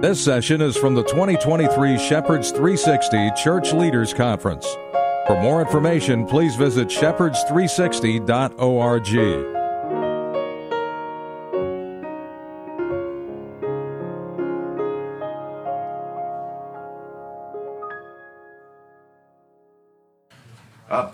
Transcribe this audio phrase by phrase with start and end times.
[0.00, 4.64] This session is from the 2023 Shepherds 360 Church Leaders Conference.
[5.26, 9.57] For more information, please visit shepherds360.org.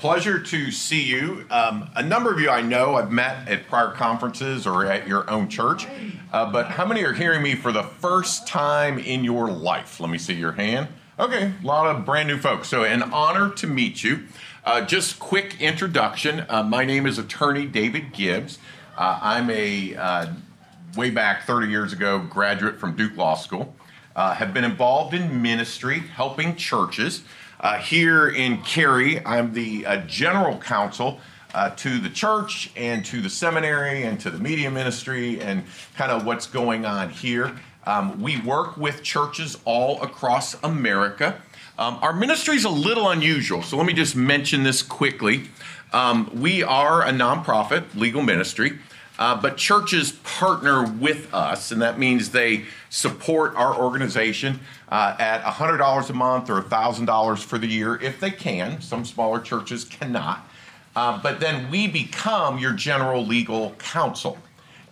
[0.05, 1.47] pleasure to see you.
[1.51, 5.31] Um, a number of you I know I've met at prior conferences or at your
[5.31, 5.87] own church,
[6.31, 10.01] uh, but how many are hearing me for the first time in your life?
[10.01, 10.89] Let me see your hand.
[11.19, 12.69] Okay, a lot of brand new folks.
[12.69, 14.25] So, an honor to meet you.
[14.63, 16.45] Uh, just quick introduction.
[16.51, 18.59] Uh, my name is Attorney David Gibbs.
[18.99, 20.27] Uh, I'm a uh,
[20.99, 23.75] way back 30 years ago graduate from Duke Law School.
[24.15, 27.23] have been involved in ministry, helping churches.
[27.65, 31.19] Uh, here in Cary, I'm the uh, general counsel
[31.55, 35.65] uh, to the church and to the seminary and to the media ministry and
[35.97, 37.57] kind of what's going on here.
[37.87, 41.41] Um, we work with churches all across America.
[41.79, 45.45] Um, our ministry is a little unusual, so let me just mention this quickly.
[45.95, 48.79] Um, we are a nonprofit legal ministry.
[49.19, 55.43] Uh, but churches partner with us, and that means they support our organization uh, at
[55.45, 58.81] $100 a month or $1,000 for the year if they can.
[58.81, 60.49] Some smaller churches cannot.
[60.97, 64.39] Uh, but then we become your general legal counsel.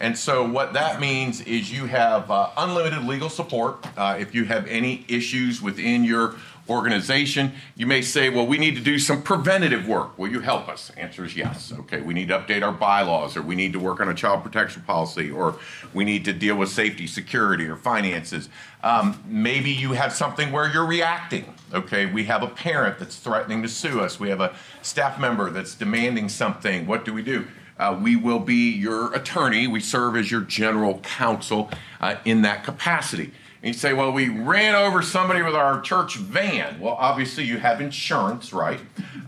[0.03, 3.86] And so, what that means is you have uh, unlimited legal support.
[3.97, 6.34] Uh, if you have any issues within your
[6.69, 7.53] organization.
[7.77, 10.17] You may say, well, we need to do some preventative work.
[10.19, 10.91] Will you help us?
[10.97, 11.72] Answer is yes.
[11.72, 14.42] Okay, we need to update our bylaws, or we need to work on a child
[14.42, 15.56] protection policy, or
[15.92, 18.48] we need to deal with safety, security, or finances.
[18.83, 21.53] Um, maybe you have something where you're reacting.
[21.72, 25.50] Okay, we have a parent that's threatening to sue us, we have a staff member
[25.50, 26.87] that's demanding something.
[26.87, 27.47] What do we do?
[27.83, 29.66] Uh, we will be your attorney.
[29.66, 31.69] We serve as your general counsel
[32.00, 33.33] uh, in that capacity.
[33.61, 36.78] And you say, well, we ran over somebody with our church van.
[36.78, 38.78] Well, obviously you have insurance, right?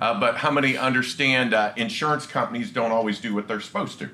[0.00, 4.10] Uh, but how many understand uh, insurance companies don't always do what they're supposed to?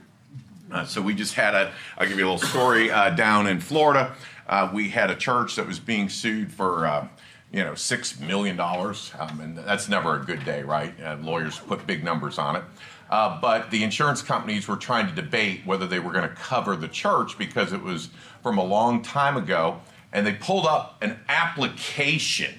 [0.72, 3.60] Uh, so we just had a, I'll give you a little story uh, down in
[3.60, 4.14] Florida.
[4.48, 7.08] Uh, we had a church that was being sued for, uh,
[7.52, 8.58] you know, $6 million.
[8.58, 10.94] Um, and that's never a good day, right?
[11.22, 12.62] lawyers put big numbers on it.
[13.10, 16.76] Uh, but the insurance companies were trying to debate whether they were going to cover
[16.76, 18.09] the church because it was
[18.41, 19.81] from a long time ago
[20.12, 22.54] and they pulled up an application,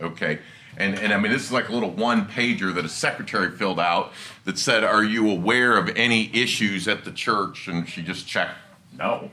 [0.00, 0.38] okay?
[0.78, 3.78] And, and I mean, this is like a little one pager that a secretary filled
[3.78, 4.12] out
[4.44, 7.68] that said, Are you aware of any issues at the church?
[7.68, 8.56] And she just checked,
[8.96, 9.30] No.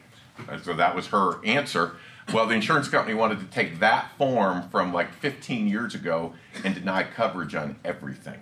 [0.49, 1.95] And so that was her answer.
[2.33, 6.33] Well, the insurance company wanted to take that form from like 15 years ago
[6.63, 8.39] and deny coverage on everything.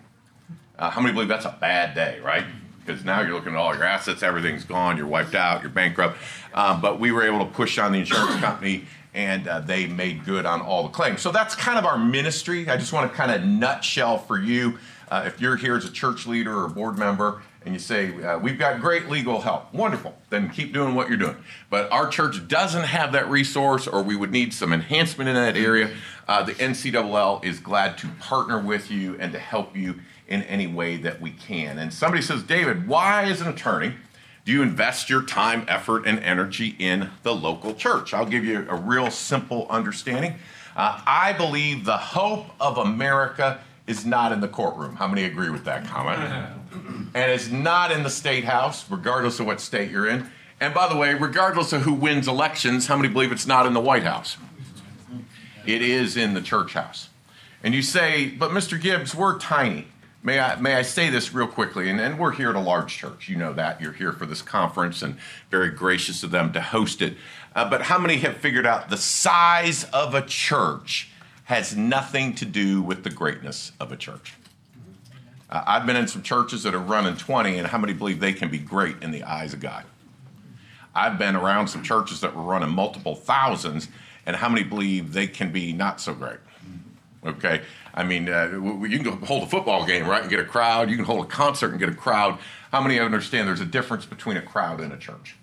[0.77, 2.45] Uh, how many believe that's a bad day, right?
[2.85, 6.17] Because now you're looking at all your assets, everything's gone, you're wiped out, you're bankrupt.
[6.53, 10.23] Um, but we were able to push on the insurance company and uh, they made
[10.23, 11.21] good on all the claims.
[11.21, 12.69] So that's kind of our ministry.
[12.69, 14.77] I just want to kind of nutshell for you.
[15.09, 18.37] Uh, if you're here as a church leader or board member and you say, uh,
[18.37, 21.37] We've got great legal help, wonderful, then keep doing what you're doing.
[21.69, 25.57] But our church doesn't have that resource, or we would need some enhancement in that
[25.57, 25.89] area.
[26.27, 30.67] Uh, the NCLL is glad to partner with you and to help you in any
[30.67, 31.77] way that we can.
[31.79, 33.93] And somebody says, David, why, as an attorney,
[34.45, 38.13] do you invest your time, effort, and energy in the local church?
[38.13, 40.35] I'll give you a real simple understanding.
[40.75, 44.95] Uh, I believe the hope of America is not in the courtroom.
[44.95, 46.19] How many agree with that comment?
[47.13, 50.29] and it's not in the state house, regardless of what state you're in.
[50.59, 53.73] And by the way, regardless of who wins elections, how many believe it's not in
[53.73, 54.37] the White House?
[55.65, 57.09] It is in the church house.
[57.63, 58.79] And you say, but Mr.
[58.79, 59.87] Gibbs, we're tiny.
[60.27, 61.89] May I, may I say this real quickly?
[61.89, 63.29] And, and we're here at a large church.
[63.29, 63.79] You know that.
[63.79, 65.15] You're here for this conference and
[65.49, 67.15] very gracious of them to host it.
[67.55, 71.09] Uh, but how many have figured out the size of a church
[71.45, 74.33] has nothing to do with the greatness of a church?
[75.49, 78.33] Uh, I've been in some churches that are running 20, and how many believe they
[78.33, 79.85] can be great in the eyes of God?
[80.93, 83.87] I've been around some churches that were running multiple thousands,
[84.25, 86.39] and how many believe they can be not so great?
[87.25, 87.61] Okay,
[87.97, 88.51] I mean, uh,
[88.87, 90.91] you can hold a football game, right, and get a crowd.
[90.91, 92.37] You can hold a concert and get a crowd.
[92.71, 95.35] How many understand there's a difference between a crowd and a church?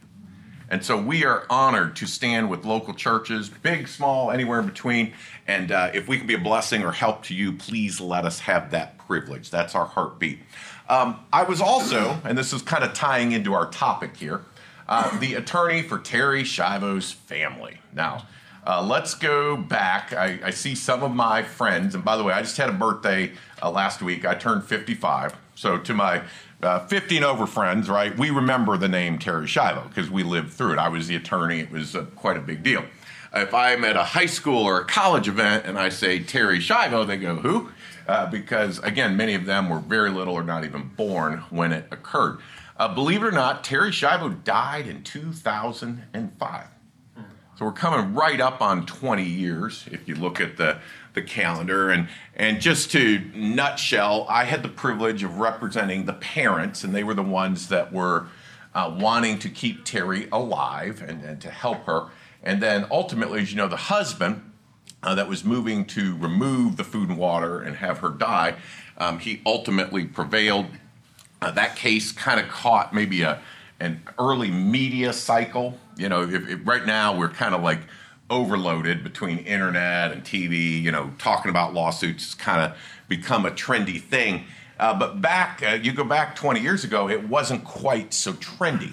[0.70, 5.14] And so we are honored to stand with local churches, big, small, anywhere in between.
[5.48, 8.38] And uh, if we can be a blessing or help to you, please let us
[8.40, 9.50] have that privilege.
[9.50, 10.38] That's our heartbeat.
[10.88, 14.42] Um, I was also, and this is kind of tying into our topic here,
[14.88, 17.78] uh, the attorney for Terri Schiavo's family.
[17.92, 18.26] Now,
[18.66, 20.12] uh, let's go back.
[20.12, 22.72] I, I, see some of my friends, and by the way, I just had a
[22.72, 23.32] birthday
[23.62, 24.24] uh, last week.
[24.24, 25.34] I turned 55.
[25.54, 26.22] So to my
[26.62, 30.52] uh, 50 and over friends, right, we remember the name Terri Schiavo because we lived
[30.52, 30.78] through it.
[30.78, 31.60] I was the attorney.
[31.60, 32.84] It was uh, quite a big deal.
[33.34, 37.06] if I'm at a high school or a college event and I say Terri Schiavo,
[37.06, 37.70] they go, who?
[38.08, 41.86] Uh, because again, many of them were very little or not even born when it
[41.90, 42.38] occurred.
[42.76, 46.66] Uh, believe it or not, Terri Schiavo died in 2005.
[47.56, 50.78] So we're coming right up on 20 years if you look at the,
[51.12, 51.88] the calendar.
[51.88, 57.04] And, and just to nutshell, I had the privilege of representing the parents, and they
[57.04, 58.26] were the ones that were
[58.74, 62.08] uh, wanting to keep Terri alive and, and to help her.
[62.42, 64.50] And then ultimately, as you know, the husband
[65.04, 68.56] uh, that was moving to remove the food and water and have her die,
[68.98, 70.66] um, he ultimately prevailed.
[71.40, 73.40] Uh, that case kind of caught maybe a
[73.80, 75.78] an early media cycle.
[75.96, 77.80] You know, if, if right now we're kind of like
[78.30, 80.80] overloaded between internet and TV.
[80.80, 82.78] You know, talking about lawsuits has kind of
[83.08, 84.44] become a trendy thing.
[84.78, 88.92] Uh, but back, uh, you go back 20 years ago, it wasn't quite so trendy.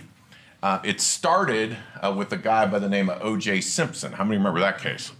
[0.62, 3.62] Uh, it started uh, with a guy by the name of O.J.
[3.62, 4.13] Simpson.
[4.13, 5.12] How many remember that case?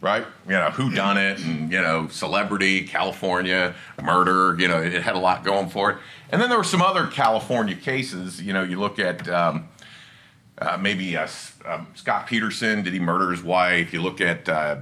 [0.00, 0.24] Right?
[0.46, 5.14] You know, who done it and, you know, celebrity, California, murder, you know, it had
[5.14, 5.98] a lot going for it.
[6.32, 8.40] And then there were some other California cases.
[8.40, 9.68] You know, you look at um,
[10.58, 11.28] uh, maybe uh,
[11.66, 13.92] um, Scott Peterson, did he murder his wife?
[13.92, 14.76] You look at uh,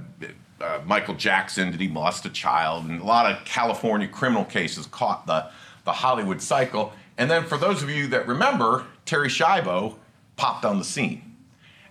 [0.61, 2.85] uh, Michael Jackson, did he molest a child?
[2.85, 5.49] And a lot of California criminal cases caught the,
[5.83, 6.93] the Hollywood cycle.
[7.17, 9.95] And then for those of you that remember, Terri Schiavo
[10.37, 11.35] popped on the scene.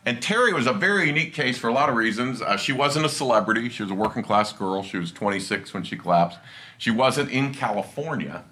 [0.07, 2.41] And Terri was a very unique case for a lot of reasons.
[2.41, 3.69] Uh, she wasn't a celebrity.
[3.69, 4.83] She was a working class girl.
[4.83, 6.39] She was 26 when she collapsed.
[6.79, 8.45] She wasn't in California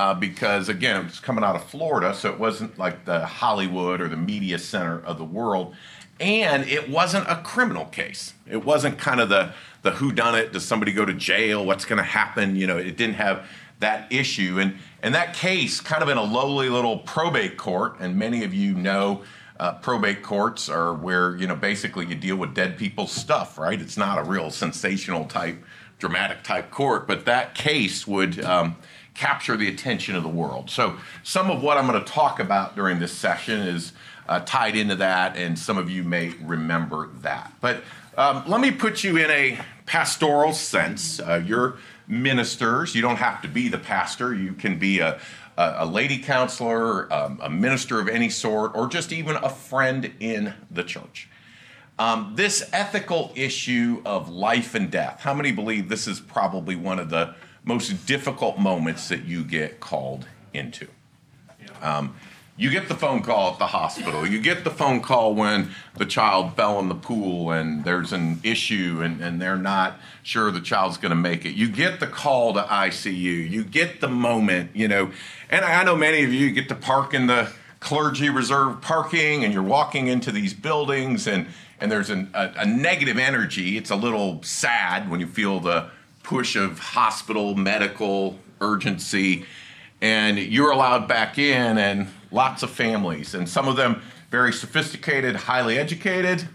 [0.00, 4.00] uh, because, again, it was coming out of Florida, so it wasn't like the Hollywood
[4.00, 5.74] or the media center of the world.
[6.18, 8.32] And it wasn't a criminal case.
[8.48, 9.52] It wasn't kind of the,
[9.82, 12.56] the who done it, does somebody go to jail, what's going to happen?
[12.56, 13.46] You know, it didn't have
[13.80, 14.58] that issue.
[14.58, 18.54] And, and that case, kind of in a lowly little probate court, and many of
[18.54, 19.22] you know
[19.58, 23.78] uh, probate courts are where, you know, basically you deal with dead people's stuff, right?
[23.78, 25.62] It's not a real sensational type,
[25.98, 28.76] dramatic type court, but that case would um,
[29.14, 30.70] capture the attention of the world.
[30.70, 33.92] So some of what I'm going to talk about during this session is
[34.28, 37.52] uh, tied into that, and some of you may remember that.
[37.60, 37.82] But
[38.16, 41.20] um, let me put you in a pastoral sense.
[41.20, 42.94] Uh, you're ministers.
[42.94, 44.34] You don't have to be the pastor.
[44.34, 45.20] You can be a,
[45.56, 50.54] a, lady counselor, um, a minister of any sort, or just even a friend in
[50.70, 51.28] the church.
[51.98, 56.98] Um, this ethical issue of life and death, how many believe this is probably one
[56.98, 57.34] of the
[57.64, 60.88] most difficult moments that you get called into?
[61.82, 62.14] Um,
[62.60, 64.26] you get the phone call at the hospital.
[64.26, 68.38] You get the phone call when the child fell in the pool and there's an
[68.42, 71.52] issue and, and they're not sure the child's going to make it.
[71.52, 73.50] You get the call to ICU.
[73.50, 75.10] You get the moment, you know.
[75.48, 79.54] And I know many of you get to park in the clergy reserve parking and
[79.54, 81.46] you're walking into these buildings and,
[81.80, 83.78] and there's an, a, a negative energy.
[83.78, 85.88] It's a little sad when you feel the
[86.22, 89.44] push of hospital, medical, urgency
[90.00, 95.34] and you're allowed back in and lots of families and some of them very sophisticated
[95.34, 96.48] highly educated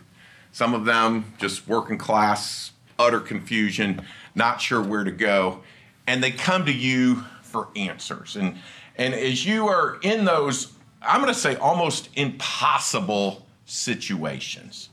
[0.51, 4.01] some of them just working class utter confusion
[4.33, 5.61] not sure where to go
[6.07, 8.35] and they come to you for answers.
[8.35, 8.57] And
[8.97, 14.89] and as you are in those i'm going to say almost impossible situations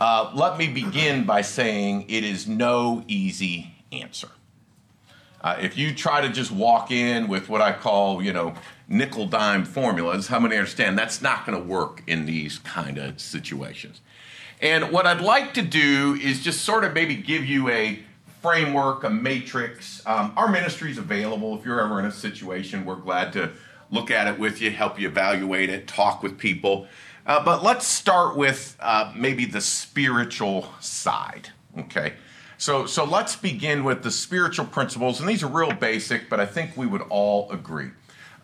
[0.00, 4.28] uh, let me begin by saying it is no easy answer
[5.40, 8.54] uh, if you try to just walk in with what I call, you know,
[8.88, 13.20] nickel dime formulas, how many understand that's not going to work in these kind of
[13.20, 14.00] situations?
[14.60, 18.00] And what I'd like to do is just sort of maybe give you a
[18.42, 20.04] framework, a matrix.
[20.06, 21.56] Um, our ministry is available.
[21.56, 23.50] If you're ever in a situation, we're glad to
[23.90, 26.88] look at it with you, help you evaluate it, talk with people.
[27.24, 32.14] Uh, but let's start with uh, maybe the spiritual side, okay?
[32.60, 36.46] So, so let's begin with the spiritual principles, and these are real basic, but I
[36.46, 37.90] think we would all agree.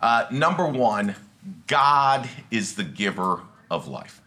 [0.01, 1.17] Uh, number one,
[1.67, 4.23] God is the giver of life.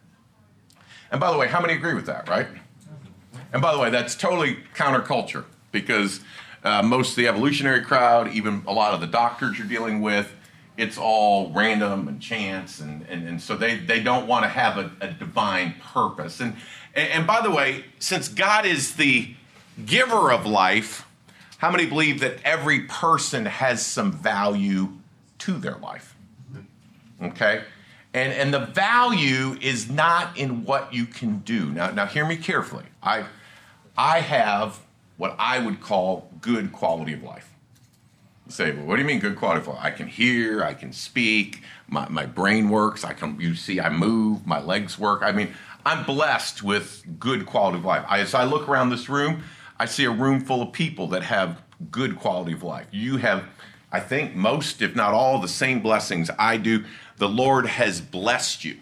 [1.10, 2.48] And by the way, how many agree with that, right?
[3.54, 6.20] And by the way, that's totally counterculture because
[6.66, 10.34] uh, most of the evolutionary crowd, even a lot of the doctors you're dealing with,
[10.76, 14.78] it's all random and chance, and, and, and so they, they don't want to have
[14.78, 16.42] a, a divine purpose.
[16.42, 16.58] And,
[16.94, 19.34] and, and by the way, since God is the
[19.86, 21.06] giver of life,
[21.58, 24.94] how many believe that every person has some value
[25.40, 26.16] to their life?
[27.22, 27.64] Okay?
[28.14, 31.66] And, and the value is not in what you can do.
[31.72, 32.86] Now, now hear me carefully.
[33.02, 33.26] I,
[33.98, 34.80] I have
[35.18, 37.52] what I would call good quality of life.
[38.46, 39.80] You say, well, what do you mean good quality of life?
[39.82, 43.90] I can hear, I can speak, my, my brain works, I can you see I
[43.90, 45.22] move, my legs work.
[45.22, 45.50] I mean,
[45.86, 48.06] I'm blessed with good quality of life.
[48.08, 49.44] I, as I look around this room,
[49.80, 52.88] I see a room full of people that have good quality of life.
[52.92, 53.44] You have,
[53.92, 56.84] I think, most, if not all, the same blessings I do.
[57.18, 58.78] The Lord has blessed you.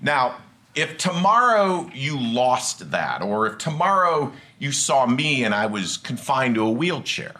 [0.00, 0.36] Now,
[0.74, 6.54] if tomorrow you lost that, or if tomorrow you saw me and I was confined
[6.54, 7.34] to a wheelchair,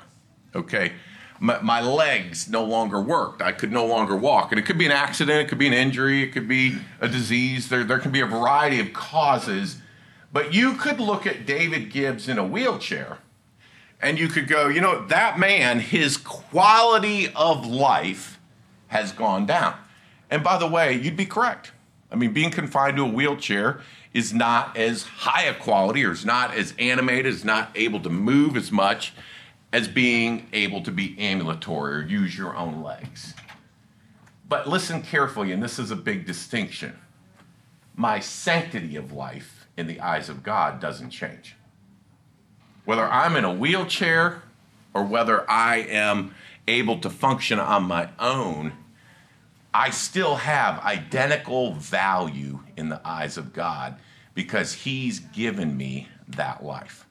[0.55, 0.93] okay,
[1.39, 3.41] my, my, legs no longer worked.
[3.41, 4.53] I could no longer walk.
[4.53, 7.09] And it could be an accident, it could be an injury, it could be a
[7.09, 7.69] disease.
[7.71, 9.79] There, there can be a variety of causes.
[10.33, 13.19] But you could look at David Gibbs in a wheelchair
[14.01, 18.39] and you could go, you know, that man, his quality of life
[18.89, 19.75] has gone down.
[20.31, 21.73] And by the way, you'd be correct.
[22.11, 23.81] I mean, being confined to a wheelchair
[24.15, 28.11] is not as high a quality or is not as animated, is not able to
[28.11, 29.13] move as much
[29.73, 33.35] as being able to be ambulatory or use your own legs.
[34.49, 36.99] But listen carefully, and this is a big distinction.
[37.95, 41.57] My sanctity of life in the eyes of God doesn't change.
[42.85, 44.43] Whether I'm in a wheelchair
[44.93, 46.35] or whether I am
[46.69, 48.75] able to function on my own,
[49.73, 53.97] I still have identical value in the eyes of God
[54.35, 57.07] because He's given me that life.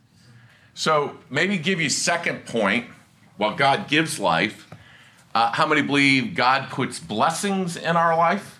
[0.75, 2.85] So maybe give you second point.
[3.37, 4.69] While God gives life,
[5.33, 8.59] uh, how many believe God puts blessings in our life,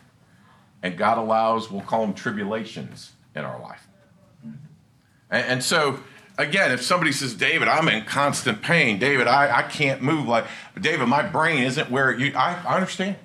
[0.82, 3.89] and God allows we'll call them tribulations in our life.
[5.30, 6.00] And, and so
[6.38, 10.46] again, if somebody says, David, I'm in constant pain, David, I, I can't move like
[10.80, 13.18] David, my brain isn't where you I, I understand.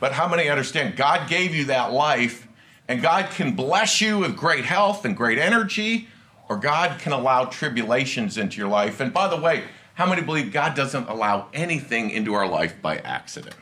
[0.00, 2.48] But how many understand God gave you that life
[2.88, 6.08] and God can bless you with great health and great energy
[6.48, 9.00] or God can allow tribulations into your life.
[9.00, 12.98] And by the way, how many believe God doesn't allow anything into our life by
[12.98, 13.54] accident?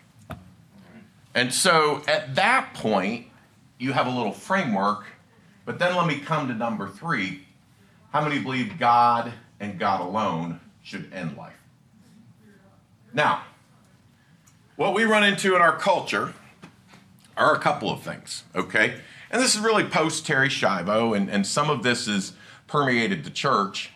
[1.34, 3.26] And so at that point,
[3.78, 5.04] you have a little framework.
[5.64, 7.46] But then let me come to number three.
[8.10, 11.54] How many believe God and God alone should end life?
[13.12, 13.42] Now,
[14.76, 16.34] what we run into in our culture
[17.36, 19.00] are a couple of things, okay?
[19.30, 22.32] And this is really post Terri Schiavo, and, and some of this is
[22.66, 23.90] permeated the church.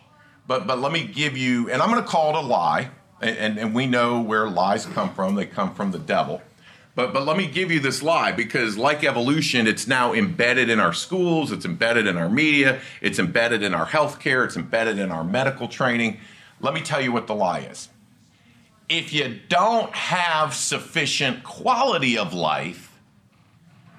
[0.46, 2.90] But, but let me give you, and I'm going to call it a lie,
[3.20, 5.34] and, and we know where lies come from.
[5.34, 6.42] They come from the devil.
[6.94, 10.78] But, but let me give you this lie because, like evolution, it's now embedded in
[10.78, 15.10] our schools, it's embedded in our media, it's embedded in our healthcare, it's embedded in
[15.10, 16.20] our medical training.
[16.60, 17.88] Let me tell you what the lie is.
[18.88, 22.96] If you don't have sufficient quality of life,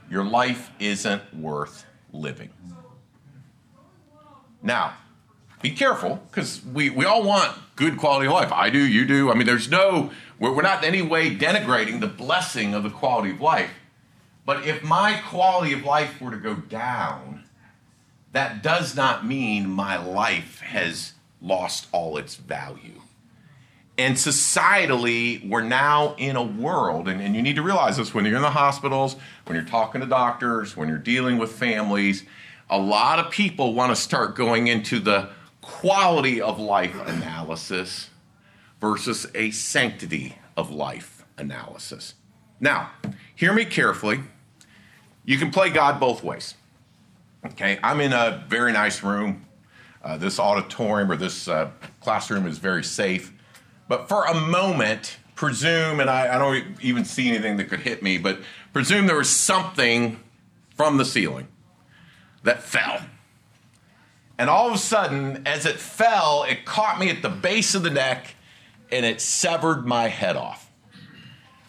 [0.09, 2.51] your life isn't worth living.
[4.61, 4.93] Now,
[5.61, 8.51] be careful because we, we all want good quality of life.
[8.51, 9.31] I do, you do.
[9.31, 12.89] I mean, there's no, we're, we're not in any way denigrating the blessing of the
[12.89, 13.71] quality of life.
[14.45, 17.43] But if my quality of life were to go down,
[18.31, 23.01] that does not mean my life has lost all its value.
[23.97, 28.25] And societally, we're now in a world, and, and you need to realize this when
[28.25, 29.15] you're in the hospitals,
[29.45, 32.25] when you're talking to doctors, when you're dealing with families
[32.69, 35.29] a lot of people want to start going into the
[35.65, 38.11] quality of life analysis
[38.79, 42.13] versus a sanctity of life analysis.
[42.59, 42.91] Now,
[43.35, 44.19] hear me carefully.
[45.25, 46.53] You can play God both ways.
[47.47, 49.43] Okay, I'm in a very nice room.
[50.03, 53.33] Uh, this auditorium or this uh, classroom is very safe.
[53.87, 58.03] But for a moment, presume, and I, I don't even see anything that could hit
[58.03, 58.39] me, but
[58.71, 60.19] presume there was something
[60.75, 61.47] from the ceiling
[62.43, 63.01] that fell.
[64.37, 67.83] And all of a sudden, as it fell, it caught me at the base of
[67.83, 68.35] the neck
[68.91, 70.71] and it severed my head off.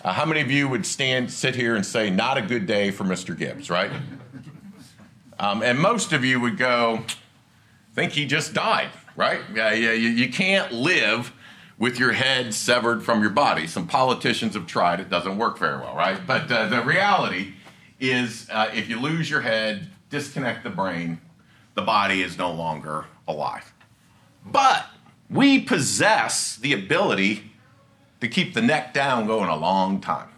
[0.04, 2.90] Uh, how many of you would stand, sit here, and say, "Not a good day
[2.90, 3.36] for Mr.
[3.36, 3.90] Gibbs," right?
[5.38, 7.04] Um, and most of you would go,
[7.94, 9.40] "Think he just died," right?
[9.52, 9.92] Yeah, yeah.
[9.92, 11.32] You, you can't live
[11.78, 13.66] with your head severed from your body.
[13.66, 16.24] Some politicians have tried; it doesn't work very well, right?
[16.24, 17.54] But uh, the reality
[17.98, 21.20] is, uh, if you lose your head, disconnect the brain,
[21.76, 23.72] the body is no longer alive.
[24.44, 24.86] But
[25.30, 27.52] we possess the ability
[28.20, 30.30] to keep the neck down going a long time.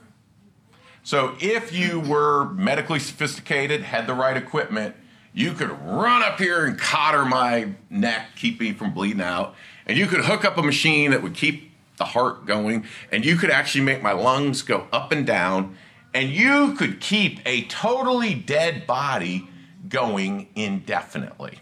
[1.03, 4.95] So if you were medically sophisticated, had the right equipment,
[5.33, 9.55] you could run up here and cotter my neck, keep me from bleeding out,
[9.87, 13.37] and you could hook up a machine that would keep the heart going, and you
[13.37, 15.77] could actually make my lungs go up and down,
[16.13, 19.49] and you could keep a totally dead body
[19.89, 21.59] going indefinitely.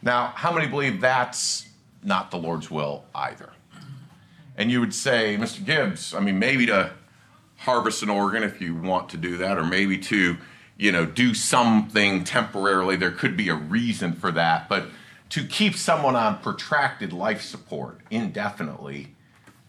[0.00, 1.68] Now, how many believe that's
[2.02, 3.50] not the Lord's will either?
[4.56, 5.64] And you would say, Mr.
[5.64, 6.92] Gibbs, I mean, maybe to
[7.58, 10.36] harvest an organ if you want to do that, or maybe to
[10.82, 12.96] you know, do something temporarily.
[12.96, 14.86] There could be a reason for that, but
[15.30, 19.14] to keep someone on protracted life support indefinitely,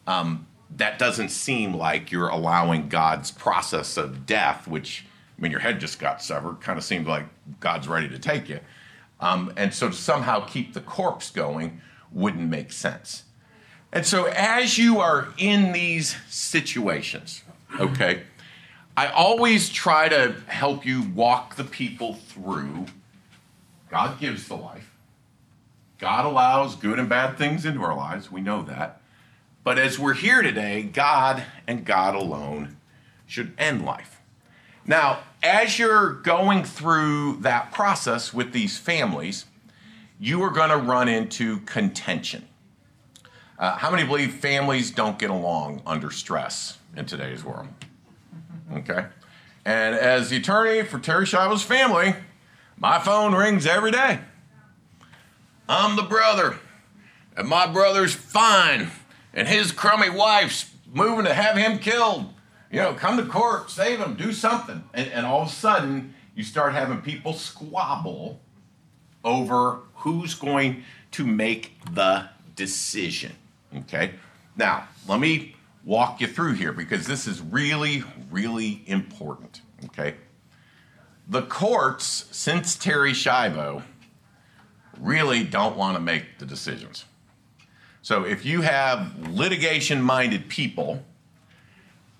[0.07, 5.05] um, that doesn't seem like you're allowing God's process of death, which
[5.43, 6.61] mean, your head just got severed.
[6.61, 7.25] Kind of seemed like
[7.59, 8.59] God's ready to take you,
[9.19, 11.81] um, and so to somehow keep the corpse going
[12.11, 13.23] wouldn't make sense.
[13.91, 17.43] And so, as you are in these situations,
[17.79, 18.23] okay,
[18.97, 22.85] I always try to help you walk the people through.
[23.89, 24.91] God gives the life.
[25.99, 28.31] God allows good and bad things into our lives.
[28.31, 29.01] We know that.
[29.63, 32.77] But as we're here today, God and God alone
[33.25, 34.19] should end life.
[34.85, 39.45] Now, as you're going through that process with these families,
[40.19, 42.47] you are going to run into contention.
[43.57, 47.67] Uh, how many believe families don't get along under stress in today's world?
[48.73, 49.05] Okay.
[49.65, 52.15] And as the attorney for Terri Schiavo's family,
[52.77, 54.19] my phone rings every day.
[55.69, 56.57] I'm the brother,
[57.37, 58.91] and my brother's fine,
[59.33, 62.32] and his crummy wife's moving to have him killed.
[62.73, 64.83] You know, come to court, save them, do something.
[64.95, 68.41] And, and all of a sudden, you start having people squabble
[69.23, 73.33] over who's going to make the decision.
[73.77, 74.15] Okay?
[74.57, 79.61] Now, let me walk you through here because this is really, really important.
[79.85, 80.15] Okay?
[81.27, 83.83] The courts, since Terri Schiavo,
[84.99, 87.05] really don't want to make the decisions.
[88.01, 91.05] So if you have litigation minded people,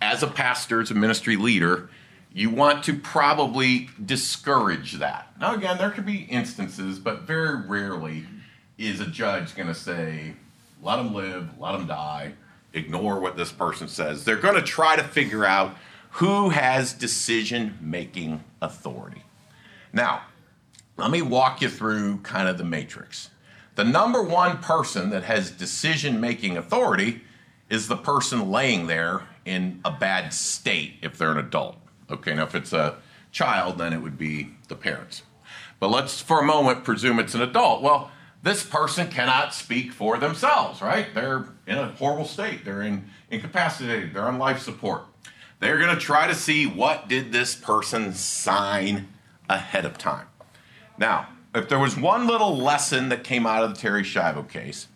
[0.04, 1.90] as a pastor, as a ministry leader,
[2.34, 5.32] you want to probably discourage that.
[5.40, 8.26] Now, again, there could be instances, but very rarely
[8.78, 10.34] is a judge going to say,
[10.82, 12.34] let them live, let them die,
[12.74, 14.26] ignore what this person says.
[14.26, 15.78] They're going to try to figure out
[16.12, 19.24] who has decision making authority.
[19.94, 20.24] Now,
[20.98, 23.30] let me walk you through kind of the matrix.
[23.76, 27.22] The number one person that has decision making authority
[27.70, 31.78] is the person laying there in a bad state if they're an adult.
[32.10, 32.98] Okay, now if it's a
[33.32, 35.24] child, then it would be the parents.
[35.80, 37.82] But let's for a moment presume it's an adult.
[37.82, 41.14] Well, this person cannot speak for themselves, right?
[41.14, 42.66] They're in a horrible state.
[42.66, 44.14] They're in, incapacitated.
[44.14, 45.04] They're on life support.
[45.60, 49.08] They're going to try to see what did this person sign
[49.50, 50.28] ahead of time.
[50.98, 54.88] Now, if there was one little lesson that came out of the Terri Schiavo case,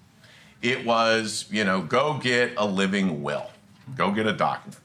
[0.61, 3.49] it was, you know, go get a living will.
[3.95, 4.79] Go get a document.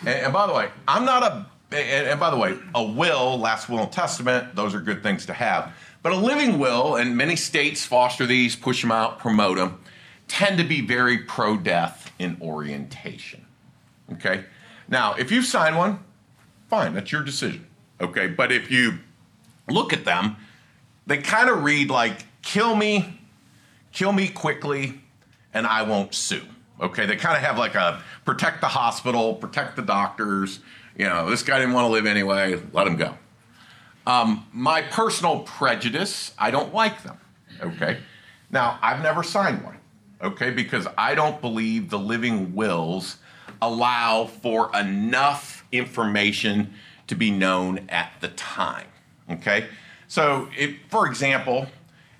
[0.00, 3.38] And, and by the way, I'm not a and, and by the way, a will,
[3.38, 5.72] last will and testament, those are good things to have.
[6.02, 9.80] But a living will, and many states foster these, push them out, promote them,
[10.28, 13.44] tend to be very pro death in orientation.
[14.12, 14.44] Okay?
[14.88, 15.98] Now, if you sign one,
[16.68, 17.66] fine, that's your decision.
[18.00, 18.28] Okay?
[18.28, 18.98] But if you
[19.68, 20.36] look at them,
[21.06, 23.20] they kind of read like, kill me,
[23.92, 25.00] kill me quickly,
[25.52, 26.42] and I won't sue.
[26.80, 27.06] Okay?
[27.06, 30.60] They kind of have like a protect the hospital, protect the doctors.
[30.96, 33.16] You know, this guy didn't want to live anyway, let him go.
[34.06, 37.18] Um, my personal prejudice, I don't like them.
[37.60, 37.98] Okay.
[38.50, 39.78] Now, I've never signed one.
[40.22, 43.18] Okay, because I don't believe the living wills
[43.60, 46.72] allow for enough information
[47.06, 48.86] to be known at the time.
[49.30, 49.66] Okay,
[50.08, 51.66] so if, for example,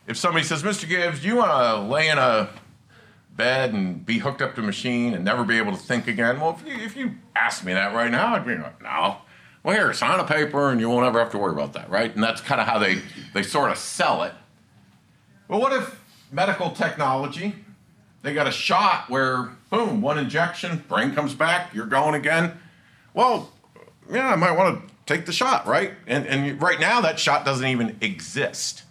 [0.07, 0.89] if somebody says, "Mr.
[0.89, 2.51] Gibbs, you want to lay in a
[3.37, 6.41] bed and be hooked up to a machine and never be able to think again?"
[6.41, 9.19] Well, if you, if you asked me that right now, I'd be like, "No."
[9.67, 12.15] well, here, sign a paper and you won't ever have to worry about that, right?
[12.15, 13.03] And that's kind of how they,
[13.35, 14.33] they sort of sell it.
[15.49, 17.53] Well, what if medical technology,
[18.23, 22.61] they got a shot where, boom, one injection, brain comes back, you're going again?
[23.13, 23.53] Well,
[24.09, 25.95] yeah, I might want to take the shot, right?
[26.07, 28.85] And, and right now, that shot doesn't even exist.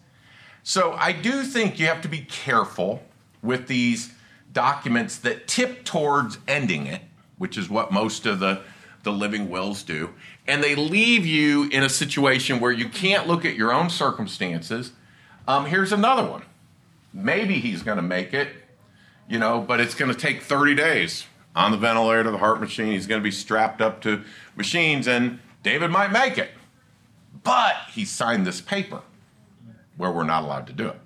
[0.61, 3.01] So I do think you have to be careful
[3.41, 4.13] with these
[4.55, 7.01] documents that tip towards ending it,
[7.37, 8.61] which is what most of the,
[9.03, 10.15] the living wills do
[10.47, 14.91] and they leave you in a situation where you can't look at your own circumstances.
[15.47, 16.43] Um, here's another one.
[17.13, 18.49] Maybe he's going to make it,
[19.27, 22.91] you know, but it's going to take 30 days on the ventilator, the heart machine.
[22.91, 24.23] He's going to be strapped up to
[24.55, 26.51] machines, and David might make it.
[27.43, 29.01] But he signed this paper
[29.97, 30.99] where we're not allowed to do it.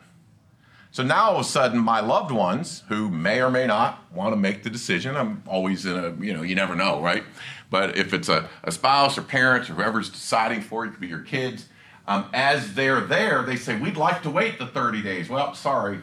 [0.91, 4.33] So now all of a sudden, my loved ones who may or may not want
[4.33, 7.23] to make the decision, I'm always in a, you know, you never know, right?
[7.69, 11.01] But if it's a, a spouse or parents or whoever's deciding for it, it could
[11.01, 11.67] be your kids,
[12.07, 15.29] um, as they're there, they say, We'd like to wait the 30 days.
[15.29, 15.99] Well, sorry,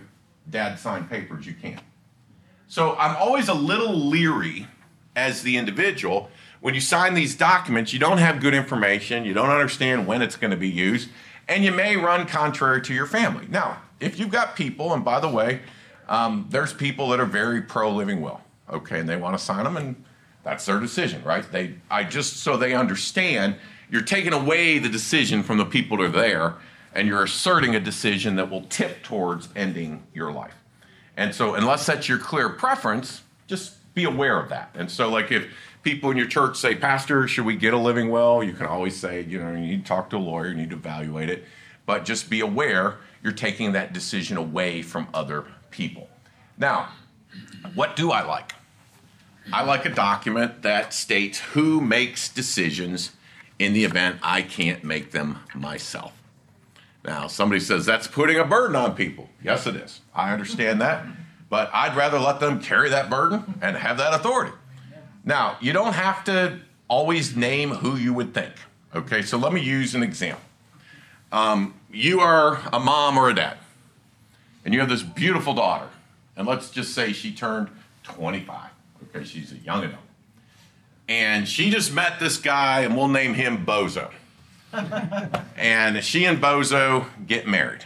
[0.48, 1.82] dad signed papers, you can't.
[2.68, 4.68] So I'm always a little leery
[5.16, 9.50] as the individual when you sign these documents, you don't have good information, you don't
[9.50, 11.08] understand when it's going to be used,
[11.48, 13.46] and you may run contrary to your family.
[13.48, 15.60] Now, if you've got people, and by the way,
[16.08, 19.64] um, there's people that are very pro living will, okay, and they want to sign
[19.64, 20.04] them, and
[20.44, 21.50] that's their decision, right?
[21.50, 23.56] They, I just so they understand,
[23.90, 26.54] you're taking away the decision from the people that are there,
[26.94, 30.54] and you're asserting a decision that will tip towards ending your life.
[31.16, 34.70] And so, unless that's your clear preference, just be aware of that.
[34.74, 35.48] And so, like if
[35.82, 38.42] people in your church say, Pastor, should we get a living will?
[38.42, 40.70] You can always say, you know, you need to talk to a lawyer, you need
[40.70, 41.44] to evaluate it.
[41.86, 46.08] But just be aware you're taking that decision away from other people.
[46.58, 46.90] Now,
[47.74, 48.52] what do I like?
[49.52, 53.12] I like a document that states who makes decisions
[53.58, 56.12] in the event I can't make them myself.
[57.04, 59.28] Now, somebody says that's putting a burden on people.
[59.42, 60.00] Yes, it is.
[60.14, 61.06] I understand that.
[61.48, 64.52] But I'd rather let them carry that burden and have that authority.
[65.24, 68.52] Now, you don't have to always name who you would think.
[68.94, 70.42] Okay, so let me use an example.
[71.32, 73.58] Um, you are a mom or a dad,
[74.64, 75.88] and you have this beautiful daughter,
[76.36, 77.68] and let's just say she turned
[78.04, 78.70] 25.
[79.14, 80.00] Okay, she's a young adult.
[81.08, 84.10] And she just met this guy, and we'll name him Bozo.
[85.56, 87.84] and she and Bozo get married.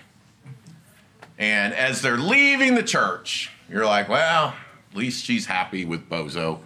[1.38, 4.54] And as they're leaving the church, you're like, well,
[4.90, 6.60] at least she's happy with Bozo.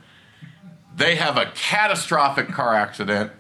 [0.97, 3.33] They have a catastrophic car accident,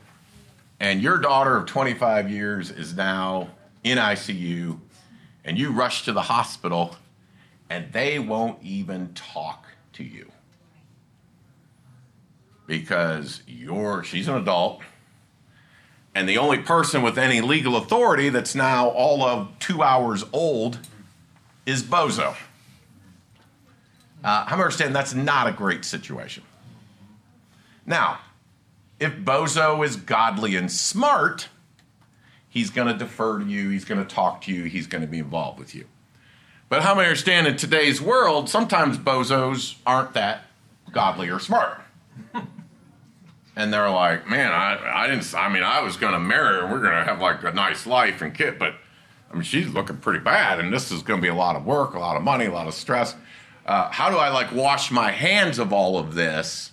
[0.84, 3.48] and your daughter of 25 years is now
[3.84, 4.78] in ICU,
[5.42, 6.96] and you rush to the hospital,
[7.70, 10.30] and they won't even talk to you
[12.66, 14.82] because you're she's an adult
[16.14, 20.78] and the only person with any legal authority that's now all of two hours old
[21.64, 22.36] is Bozo.
[24.22, 26.42] Uh, I understand that's not a great situation.
[27.86, 28.18] Now,
[29.04, 31.48] if Bozo is godly and smart,
[32.48, 35.08] he's going to defer to you, he's going to talk to you, he's going to
[35.08, 35.84] be involved with you.
[36.70, 40.44] But how I understand in today's world, sometimes bozos aren't that
[40.90, 41.82] godly or smart.
[43.56, 46.66] and they're like, man, I, I didn't, I mean, I was going to marry her,
[46.66, 48.74] we're going to have like a nice life and kid, but
[49.30, 51.66] I mean, she's looking pretty bad, and this is going to be a lot of
[51.66, 53.14] work, a lot of money, a lot of stress.
[53.66, 56.72] Uh, how do I like wash my hands of all of this?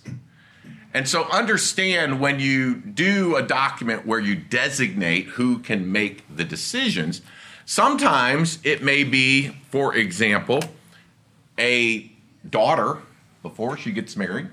[0.94, 6.44] And so understand when you do a document where you designate who can make the
[6.44, 7.22] decisions,
[7.64, 10.60] sometimes it may be, for example,
[11.58, 12.10] a
[12.48, 12.98] daughter
[13.42, 14.48] before she gets married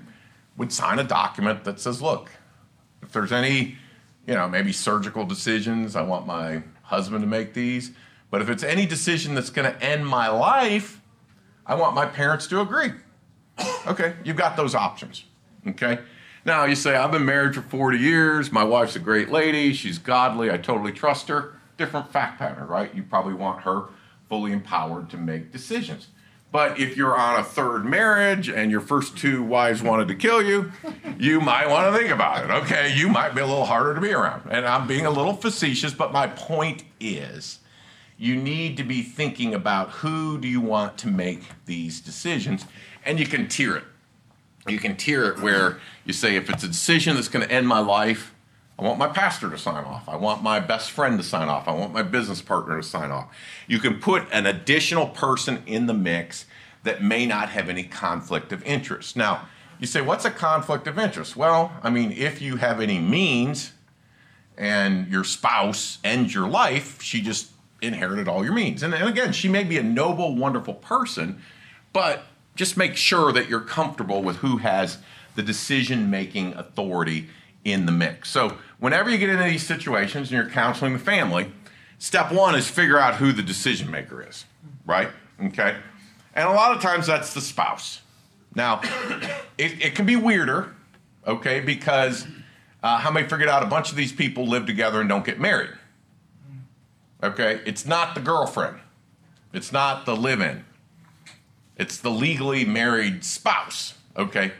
[0.56, 2.30] would sign a document that says, look,
[3.02, 3.76] if there's any,
[4.26, 7.92] you know, maybe surgical decisions, I want my husband to make these.
[8.30, 11.00] But if it's any decision that's going to end my life,
[11.66, 12.92] I want my parents to agree.
[13.86, 15.24] Okay, you've got those options.
[15.66, 15.98] Okay.
[16.44, 18.50] Now you say, I've been married for 40 years.
[18.50, 19.72] My wife's a great lady.
[19.72, 20.50] She's godly.
[20.50, 21.54] I totally trust her.
[21.76, 22.94] Different fact pattern, right?
[22.94, 23.84] You probably want her
[24.28, 26.08] fully empowered to make decisions.
[26.52, 30.42] But if you're on a third marriage and your first two wives wanted to kill
[30.42, 30.72] you,
[31.18, 32.50] you might want to think about it.
[32.50, 34.48] Okay, you might be a little harder to be around.
[34.50, 37.60] And I'm being a little facetious, but my point is
[38.16, 42.64] you need to be thinking about who do you want to make these decisions
[43.04, 43.84] and you can tier it.
[44.68, 47.66] You can tier it where you say if it's a decision that's going to end
[47.66, 48.34] my life,
[48.78, 50.08] I want my pastor to sign off.
[50.08, 51.68] I want my best friend to sign off.
[51.68, 53.28] I want my business partner to sign off.
[53.66, 56.46] You can put an additional person in the mix
[56.82, 59.16] that may not have any conflict of interest.
[59.16, 61.36] Now, you say, what's a conflict of interest?
[61.36, 63.72] Well, I mean, if you have any means
[64.56, 67.50] and your spouse ends your life, she just
[67.82, 68.82] inherited all your means.
[68.82, 71.42] And, and again, she may be a noble, wonderful person,
[71.92, 72.24] but
[72.60, 74.98] just make sure that you're comfortable with who has
[75.34, 77.26] the decision making authority
[77.64, 78.28] in the mix.
[78.28, 81.50] So, whenever you get into these situations and you're counseling the family,
[81.98, 84.44] step one is figure out who the decision maker is,
[84.84, 85.08] right?
[85.42, 85.74] Okay.
[86.34, 88.02] And a lot of times that's the spouse.
[88.54, 88.82] Now,
[89.56, 90.74] it, it can be weirder,
[91.26, 92.26] okay, because
[92.82, 95.40] uh, how many figured out a bunch of these people live together and don't get
[95.40, 95.70] married?
[97.22, 98.80] Okay, it's not the girlfriend,
[99.54, 100.66] it's not the live in,
[101.80, 103.94] it's the legally married spouse.
[104.16, 104.52] Okay,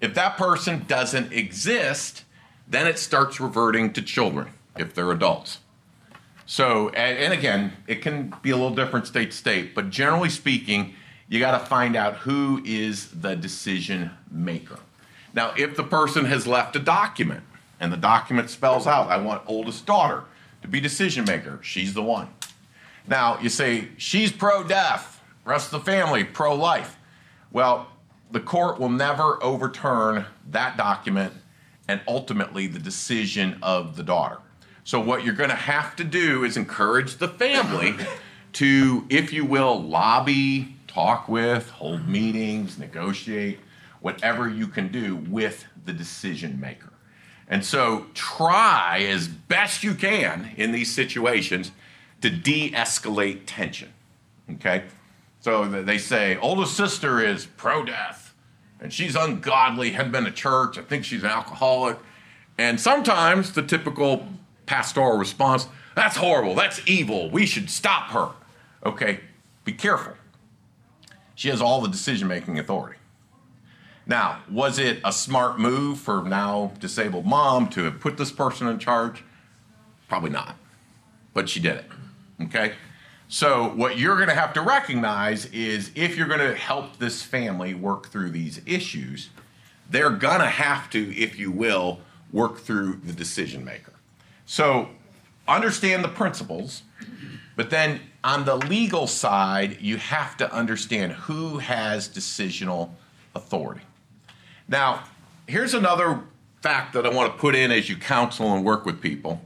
[0.00, 2.24] if that person doesn't exist,
[2.68, 5.58] then it starts reverting to children if they're adults.
[6.44, 10.94] So, and, again, it can be a little different state to state, but generally speaking,
[11.28, 14.78] you got to find out who is the decision maker.
[15.34, 17.42] Now, if the person has left a document
[17.80, 20.24] and the document spells out, I want oldest daughter
[20.62, 22.28] to be decision maker, she's the one.
[23.06, 25.17] Now, you say she's pro death,
[25.48, 26.98] rest of the family pro life.
[27.50, 27.88] Well,
[28.30, 31.32] the court will never overturn that document
[31.88, 34.38] and ultimately the decision of the daughter.
[34.84, 37.94] So, what you're going to have to do is encourage the family
[38.54, 43.58] to, if you will, lobby, talk with, hold meetings, negotiate,
[44.00, 46.92] whatever you can do with the decision maker.
[47.48, 51.72] And so, try as best you can in these situations
[52.20, 53.92] to de escalate tension.
[54.50, 54.84] Okay?
[55.40, 58.28] So, they say, oldest sister is pro death
[58.80, 60.78] and she's ungodly, hadn't been to church.
[60.78, 61.98] I think she's an alcoholic.
[62.56, 64.26] And sometimes the typical
[64.66, 68.30] pastoral response, that's horrible, that's evil, we should stop her.
[68.84, 69.20] Okay,
[69.64, 70.14] be careful.
[71.34, 72.98] She has all the decision making authority.
[74.06, 78.66] Now, was it a smart move for now disabled mom to have put this person
[78.66, 79.22] in charge?
[80.08, 80.56] Probably not.
[81.34, 81.84] But she did it.
[82.44, 82.72] Okay?
[83.30, 87.22] So, what you're going to have to recognize is if you're going to help this
[87.22, 89.28] family work through these issues,
[89.90, 92.00] they're going to have to, if you will,
[92.32, 93.92] work through the decision maker.
[94.46, 94.88] So,
[95.46, 96.82] understand the principles,
[97.54, 102.90] but then on the legal side, you have to understand who has decisional
[103.34, 103.82] authority.
[104.68, 105.04] Now,
[105.46, 106.22] here's another
[106.62, 109.42] fact that I want to put in as you counsel and work with people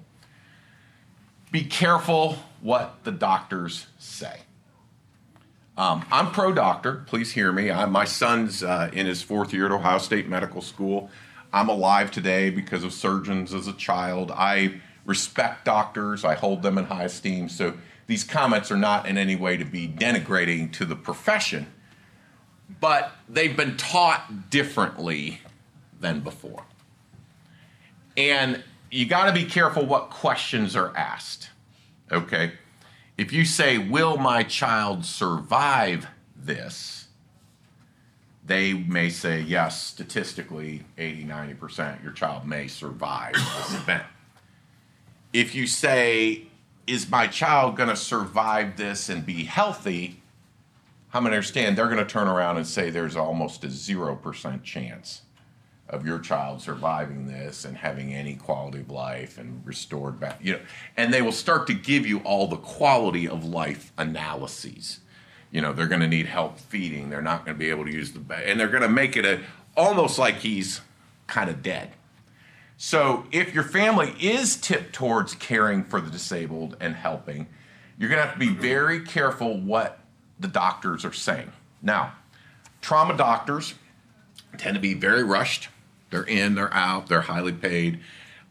[1.51, 4.41] be careful what the doctors say.
[5.77, 7.05] Um, I'm pro doctor.
[7.07, 7.71] Please hear me.
[7.71, 11.11] I, my son's uh, in his fourth year at Ohio State Medical School.
[11.53, 14.31] I'm alive today because of surgeons as a child.
[14.31, 16.25] I respect doctors.
[16.25, 17.49] I hold them in high esteem.
[17.49, 17.75] So
[18.07, 21.67] these comments are not in any way to be denigrating to the profession,
[22.81, 25.41] but they've been taught differently
[26.01, 26.65] than before.
[28.17, 31.51] And you got to be careful what questions are asked.
[32.13, 32.53] Okay?
[33.17, 37.09] If you say, Will my child survive this?
[38.45, 44.05] They may say, Yes, statistically, 80, 90%, your child may survive this event.
[45.33, 46.45] If you say,
[46.87, 50.21] Is my child going to survive this and be healthy?
[51.15, 54.63] I'm going to understand they're going to turn around and say there's almost a 0%
[54.63, 55.23] chance
[55.93, 60.55] of your child surviving this and having any quality of life and restored back you
[60.55, 60.61] know
[60.97, 65.01] and they will start to give you all the quality of life analyses.
[65.51, 67.11] You know they're going to need help feeding.
[67.11, 69.17] They're not going to be able to use the bed and they're going to make
[69.17, 69.41] it a
[69.77, 70.81] almost like he's
[71.27, 71.93] kind of dead.
[72.79, 77.49] So if your family is tipped towards caring for the disabled and helping
[77.99, 80.01] you're going to have to be very careful what
[80.41, 81.53] the doctors are saying.
[81.83, 82.15] Now
[82.81, 83.75] trauma doctors
[84.57, 85.69] tend to be very rushed
[86.13, 87.99] they're in, they're out, they're highly paid.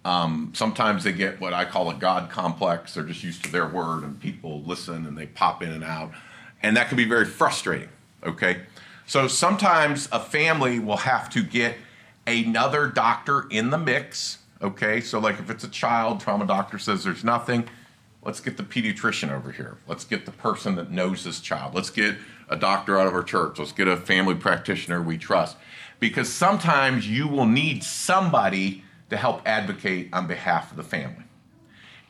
[0.03, 2.95] Um, sometimes they get what I call a God complex.
[2.95, 6.11] They're just used to their word, and people listen and they pop in and out.
[6.63, 7.89] And that can be very frustrating,
[8.23, 8.63] okay?
[9.05, 11.75] So sometimes a family will have to get
[12.25, 15.01] another doctor in the mix, okay?
[15.01, 17.67] So, like if it's a child, trauma doctor says there's nothing,
[18.23, 19.77] let's get the pediatrician over here.
[19.87, 21.75] Let's get the person that knows this child.
[21.75, 22.15] Let's get
[22.49, 23.59] a doctor out of our church.
[23.59, 25.57] Let's get a family practitioner we trust
[26.01, 31.23] because sometimes you will need somebody to help advocate on behalf of the family.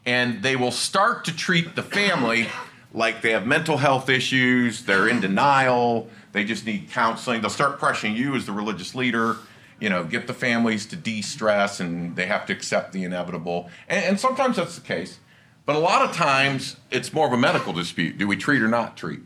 [0.06, 2.47] And they will start to treat the family
[2.93, 7.41] like they have mental health issues, they're in denial, they just need counseling.
[7.41, 9.38] They'll start pressuring you as the religious leader,
[9.80, 13.69] you know, get the families to de stress and they have to accept the inevitable.
[13.89, 15.19] And, and sometimes that's the case.
[15.65, 18.17] But a lot of times it's more of a medical dispute.
[18.17, 19.19] Do we treat or not treat?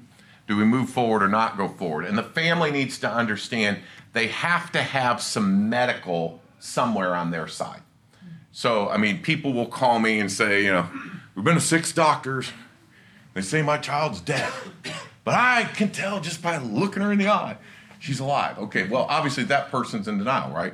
[0.47, 2.06] Do we move forward or not go forward?
[2.06, 3.80] And the family needs to understand
[4.15, 7.82] they have to have some medical somewhere on their side.
[8.54, 10.88] So, I mean, people will call me and say, you know,
[11.36, 12.54] we've been to six doctors.
[13.34, 14.49] They say my child's dead.
[15.25, 17.58] But I can tell just by looking her in the eye,
[17.99, 18.58] she's alive.
[18.58, 20.73] Okay, well, obviously that person's in denial, right?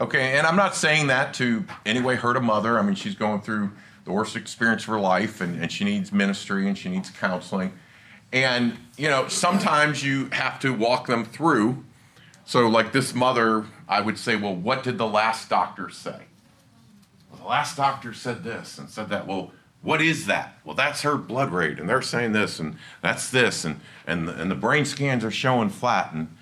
[0.00, 2.78] Okay, and I'm not saying that to anyway hurt a mother.
[2.78, 3.70] I mean, she's going through
[4.06, 7.74] the worst experience of her life and, and she needs ministry and she needs counseling.
[8.32, 11.84] And, you know, sometimes you have to walk them through.
[12.50, 16.22] So, like this mother, I would say, well, what did the last doctor say?
[17.30, 19.28] Well, the last doctor said this and said that.
[19.28, 20.58] Well, what is that?
[20.64, 24.34] Well, that's her blood rate, and they're saying this, and that's this, and and the,
[24.34, 26.12] and the brain scans are showing flat.
[26.12, 26.36] And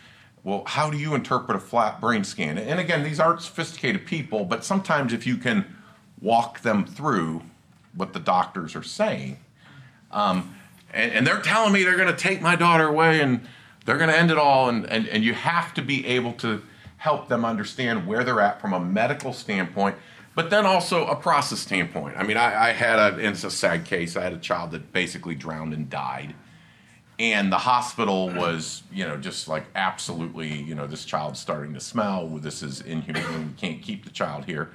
[0.44, 2.56] well, how do you interpret a flat brain scan?
[2.56, 5.66] And again, these aren't sophisticated people, but sometimes if you can
[6.22, 7.42] walk them through
[7.94, 9.36] what the doctors are saying,
[10.10, 10.56] um,
[10.90, 13.46] and, and they're telling me they're going to take my daughter away and
[13.88, 14.68] they're going to end it all.
[14.68, 16.62] And, and, and you have to be able to
[16.98, 19.96] help them understand where they're at from a medical standpoint,
[20.34, 22.14] but then also a process standpoint.
[22.18, 24.14] I mean, I, I had a, it's a sad case.
[24.14, 26.34] I had a child that basically drowned and died.
[27.18, 31.80] and the hospital was, you know, just like absolutely, you know, this child's starting to
[31.80, 32.28] smell.
[32.28, 33.48] This is inhumane.
[33.48, 34.70] We can't keep the child here.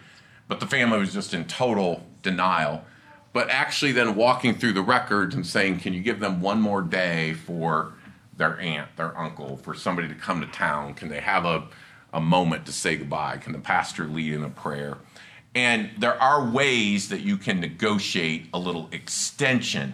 [0.47, 2.83] But the family was just in total denial.
[3.31, 6.81] But actually, then walking through the records and saying, can you give them one more
[6.81, 7.93] day for
[8.37, 10.93] their aunt, their uncle, for somebody to come to town?
[10.93, 11.67] Can they have a,
[12.13, 13.37] a moment to say goodbye?
[13.37, 14.97] Can the pastor lead in a prayer?
[15.55, 19.93] And there are ways that you can negotiate a little extension.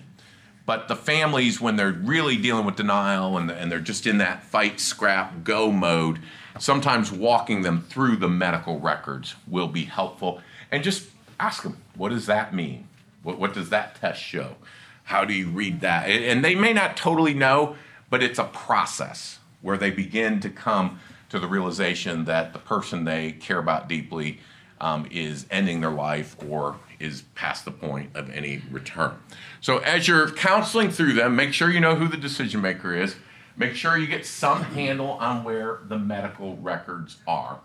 [0.66, 4.44] But the families, when they're really dealing with denial and, and they're just in that
[4.44, 6.20] fight, scrap, go mode,
[6.60, 10.42] sometimes walking them through the medical records will be helpful.
[10.72, 12.88] And just ask them, what does that mean?
[13.24, 14.56] What, what does that test show?
[15.04, 16.08] How do you read that?
[16.08, 17.76] And they may not totally know,
[18.10, 23.04] but it's a process where they begin to come to the realization that the person
[23.04, 24.40] they care about deeply
[24.82, 29.18] um, is ending their life or is past the point of any return.
[29.62, 33.16] So, as you're counseling through them, make sure you know who the decision maker is.
[33.56, 37.60] Make sure you get some handle on where the medical records are.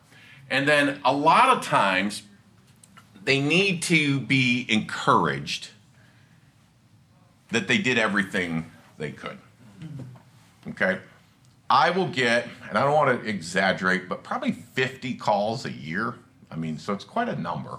[0.51, 2.23] And then, a lot of times,
[3.25, 5.69] they need to be encouraged
[7.51, 9.39] that they did everything they could.
[10.71, 10.99] Okay?
[11.69, 16.15] I will get, and I don't want to exaggerate, but probably 50 calls a year.
[16.51, 17.79] I mean, so it's quite a number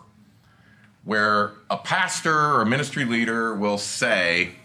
[1.03, 4.55] where a pastor or a ministry leader will say,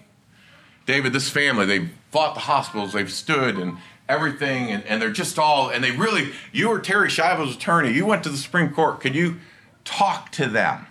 [0.87, 3.77] David, this family, they've fought the hospitals, they've stood and
[4.09, 8.07] everything, and, and they're just all, and they really, you were Terri Schiavo's attorney, you
[8.07, 9.37] went to the Supreme Court, can you
[9.85, 10.87] talk to them?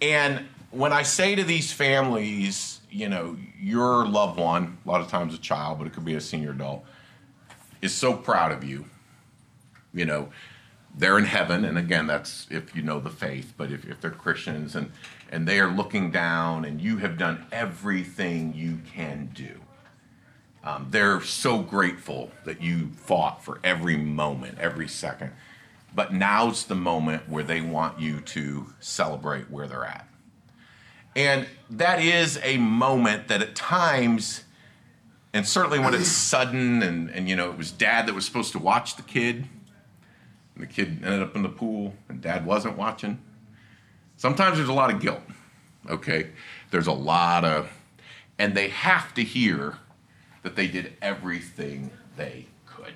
[0.00, 5.08] And when I say to these families, you know, your loved one, a lot of
[5.08, 6.84] times a child, but it could be a senior adult,
[7.82, 8.86] is so proud of you.
[9.92, 10.28] You know,
[10.96, 14.10] they're in heaven, and again, that's if you know the faith, but if, if they're
[14.10, 14.92] Christians and,
[15.30, 19.60] and they are looking down and you have done everything you can do.
[20.62, 25.32] Um, they're so grateful that you fought for every moment, every second.
[25.94, 30.06] But now's the moment where they want you to celebrate where they're at.
[31.16, 34.44] And that is a moment that at times,
[35.32, 38.52] and certainly when it's sudden, and, and you know, it was dad that was supposed
[38.52, 39.48] to watch the kid,
[40.54, 43.20] and the kid ended up in the pool, and dad wasn't watching.
[44.16, 45.22] Sometimes there's a lot of guilt,
[45.88, 46.28] okay?
[46.70, 47.70] There's a lot of,
[48.38, 49.78] and they have to hear
[50.42, 52.94] that they did everything they could.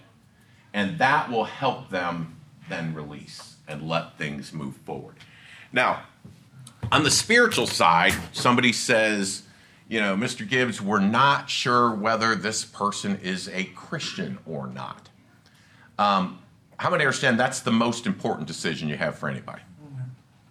[0.73, 2.37] And that will help them
[2.69, 5.17] then release and let things move forward.
[5.73, 6.05] Now,
[6.93, 9.43] on the spiritual side, somebody says,
[9.89, 10.49] you know, Mr.
[10.49, 15.09] Gibbs, we're not sure whether this person is a Christian or not.
[15.99, 16.39] Um,
[16.79, 19.63] how many understand that's the most important decision you have for anybody?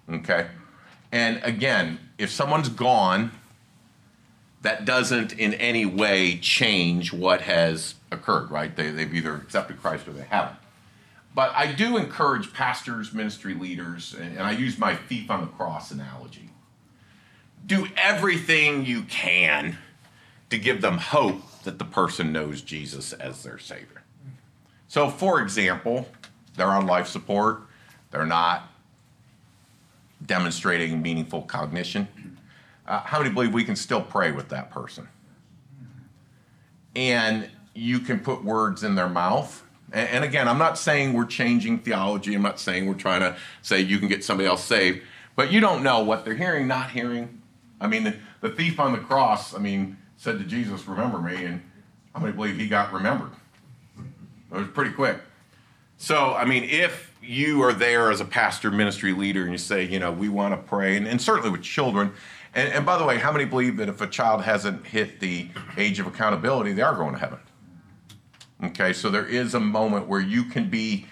[0.10, 0.48] Okay?
[1.12, 3.32] And again, if someone's gone,
[4.62, 8.76] that doesn't in any way change what has occurred, right?
[8.76, 10.58] They, they've either accepted Christ or they haven't.
[11.36, 15.92] But I do encourage pastors, ministry leaders, and I use my thief on the cross
[15.92, 16.50] analogy.
[17.66, 19.78] Do everything you can
[20.50, 24.04] to give them hope that the person knows Jesus as their Savior.
[24.88, 26.08] So, for example,
[26.56, 27.64] they're on life support,
[28.12, 28.70] they're not
[30.24, 32.08] demonstrating meaningful cognition.
[32.86, 35.08] Uh, how many believe we can still pray with that person?
[36.96, 39.63] And you can put words in their mouth
[39.94, 42.34] and, again, I'm not saying we're changing theology.
[42.34, 45.02] I'm not saying we're trying to say you can get somebody else saved.
[45.36, 47.42] But you don't know what they're hearing, not hearing.
[47.80, 51.46] I mean, the, the thief on the cross, I mean, said to Jesus, Remember me.
[51.46, 51.62] And
[52.14, 53.32] how many believe he got remembered?
[54.52, 55.18] It was pretty quick.
[55.98, 59.84] So, I mean, if you are there as a pastor, ministry leader, and you say,
[59.84, 62.12] you know, we want to pray, and, and certainly with children,
[62.56, 65.50] and, and, by the way, how many believe that if a child hasn't hit the
[65.78, 67.40] age of accountability, they are going to heaven?
[68.64, 71.06] Okay, so there is a moment where you can be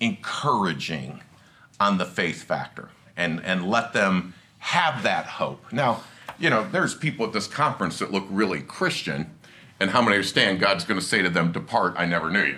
[0.00, 1.22] encouraging
[1.80, 5.72] on the faith factor and, and let them have that hope.
[5.72, 6.02] Now,
[6.38, 9.30] you know, there's people at this conference that look really Christian,
[9.80, 12.56] and how many understand God's going to say to them, Depart, I never knew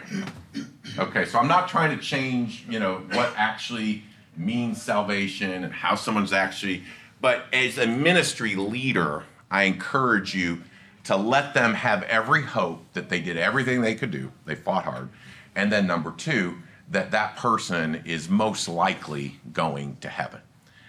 [0.55, 0.65] you.
[0.99, 4.05] Okay, so I'm not trying to change, you know, what actually
[4.37, 6.85] means salvation and how someone's actually,
[7.21, 10.63] but as a ministry leader, I encourage you
[11.07, 14.85] to let them have every hope that they did everything they could do, they fought
[14.85, 15.09] hard.
[15.55, 16.57] And then number two,
[16.91, 20.41] that that person is most likely going to heaven.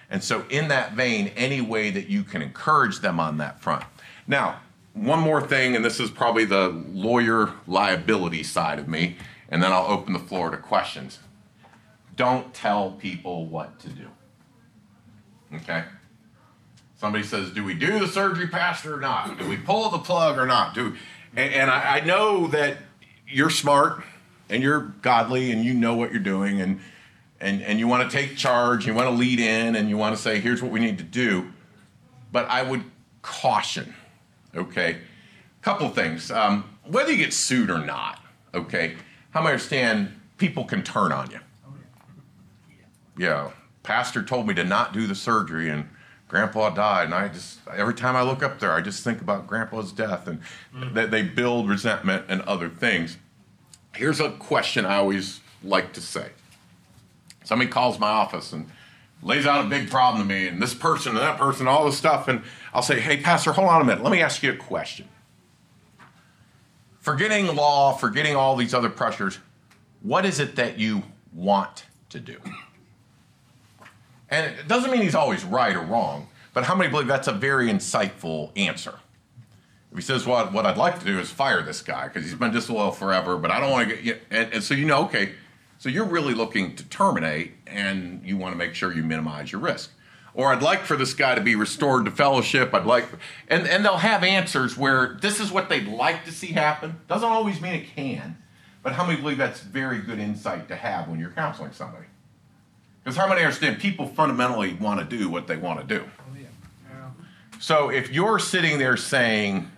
[0.09, 3.83] And so, in that vein, any way that you can encourage them on that front.
[4.25, 4.61] Now,
[4.93, 9.17] one more thing, and this is probably the lawyer liability side of me,
[9.49, 11.19] and then I'll open the floor to questions.
[12.15, 14.07] Don't tell people what to do.
[15.53, 15.83] Okay?
[16.97, 19.37] Somebody says, "Do we do the surgery, pastor, or not?
[19.37, 20.95] Do we pull the plug or not?" Do
[21.35, 22.77] and, and I, I know that
[23.27, 24.03] you're smart
[24.49, 26.79] and you're godly and you know what you're doing and
[27.39, 30.15] and and you want to take charge, you want to lead in, and you want
[30.15, 31.51] to say, "Here's what we need to do."
[32.31, 32.83] But I would
[33.21, 33.93] caution,
[34.55, 36.31] okay, a couple things.
[36.31, 38.21] Um, whether you get sued or not,
[38.53, 38.95] okay,
[39.31, 41.39] how I understand people can turn on you.
[43.17, 43.51] Yeah,
[43.83, 45.89] pastor told me to not do the surgery and
[46.27, 49.47] grandpa died and i just every time i look up there i just think about
[49.47, 50.41] grandpa's death and
[50.75, 50.93] mm.
[50.93, 53.17] that they build resentment and other things.
[53.95, 56.29] Here's a question i always like to say.
[57.43, 58.69] Somebody calls my office and
[59.23, 61.97] lays out a big problem to me and this person and that person all this
[61.97, 64.03] stuff and i'll say hey pastor hold on a minute.
[64.03, 65.07] Let me ask you a question.
[66.99, 69.39] Forgetting law forgetting all these other pressures
[70.03, 71.03] what is it that you
[71.33, 72.37] want to do
[74.29, 77.33] and it doesn't mean he's always right or wrong, but how many believe that's a
[77.33, 78.95] very insightful answer?
[79.91, 82.35] If he says, well, what I'd like to do is fire this guy because he's
[82.35, 85.33] been disloyal forever, but I don't want to get, and, and so you know, okay,
[85.77, 89.61] so you're really looking to terminate and you want to make sure you minimize your
[89.61, 89.91] risk.
[90.33, 92.73] Or I'd like for this guy to be restored to fellowship.
[92.73, 93.07] I'd like,
[93.47, 96.99] and, and they'll have answers where this is what they'd like to see happen.
[97.07, 98.37] Doesn't always mean it can,
[98.83, 102.05] but how many believe that's very good insight to have when you're counseling somebody?
[103.07, 106.03] Because how many understand people fundamentally want to do what they want to do?
[106.91, 107.13] Oh,
[107.57, 109.71] so if you're sitting there saying,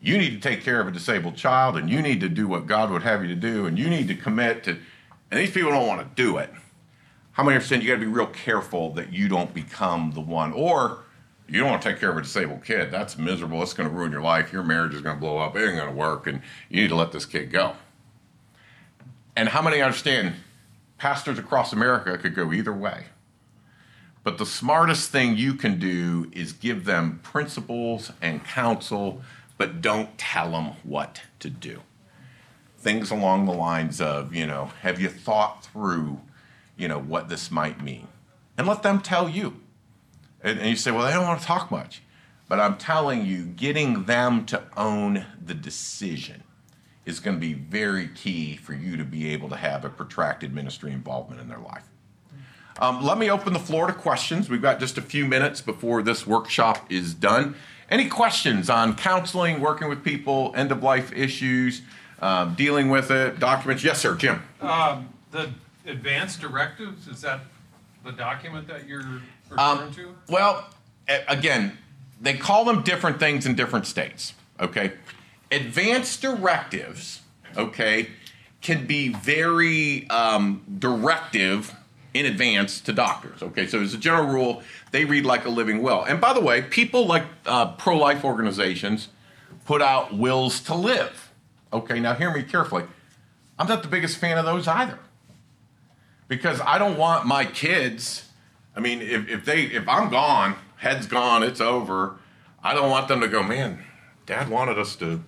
[0.00, 2.66] you need to take care of a disabled child and you need to do what
[2.66, 5.70] God would have you to do and you need to commit to, and these people
[5.70, 6.50] don't want to do it,
[7.32, 10.54] how many understand you got to be real careful that you don't become the one,
[10.54, 11.04] or
[11.46, 12.90] you don't want to take care of a disabled kid.
[12.90, 13.62] That's miserable.
[13.62, 14.50] It's going to ruin your life.
[14.50, 15.56] Your marriage is going to blow up.
[15.56, 16.40] It ain't going to work, and
[16.70, 17.74] you need to let this kid go.
[19.36, 20.36] And how many understand
[20.98, 23.06] pastors across America could go either way.
[24.22, 29.22] But the smartest thing you can do is give them principles and counsel,
[29.56, 31.82] but don't tell them what to do.
[32.78, 36.20] Things along the lines of, you know, have you thought through,
[36.76, 38.08] you know, what this might mean?
[38.58, 39.60] And let them tell you.
[40.42, 42.02] And, and you say, well, they don't want to talk much.
[42.48, 46.42] But I'm telling you, getting them to own the decision
[47.06, 50.52] is going to be very key for you to be able to have a protracted
[50.52, 51.84] ministry involvement in their life.
[52.78, 54.50] Um, let me open the floor to questions.
[54.50, 57.54] We've got just a few minutes before this workshop is done.
[57.88, 61.82] Any questions on counseling, working with people, end of life issues,
[62.20, 63.82] um, dealing with it, documents?
[63.84, 64.42] Yes, sir, Jim.
[64.60, 65.50] Um, the
[65.86, 67.40] advanced directives, is that
[68.04, 69.04] the document that you're
[69.48, 70.14] referring um, to?
[70.28, 70.68] Well,
[71.28, 71.78] again,
[72.20, 74.34] they call them different things in different states.
[74.60, 74.92] Okay
[75.50, 77.20] advanced directives,
[77.56, 78.08] okay,
[78.60, 81.74] can be very um, directive
[82.14, 83.42] in advance to doctors.
[83.42, 86.02] Okay, so as a general rule, they read like a living will.
[86.04, 89.08] And by the way, people like uh, pro life organizations
[89.66, 91.30] put out wills to live.
[91.72, 92.84] Okay, now hear me carefully.
[93.58, 94.98] I'm not the biggest fan of those either.
[96.28, 98.28] Because I don't want my kids,
[98.74, 102.16] I mean, if, if they if I'm gone, head's gone, it's over,
[102.62, 103.84] I don't want them to go, man,
[104.24, 105.22] dad wanted us to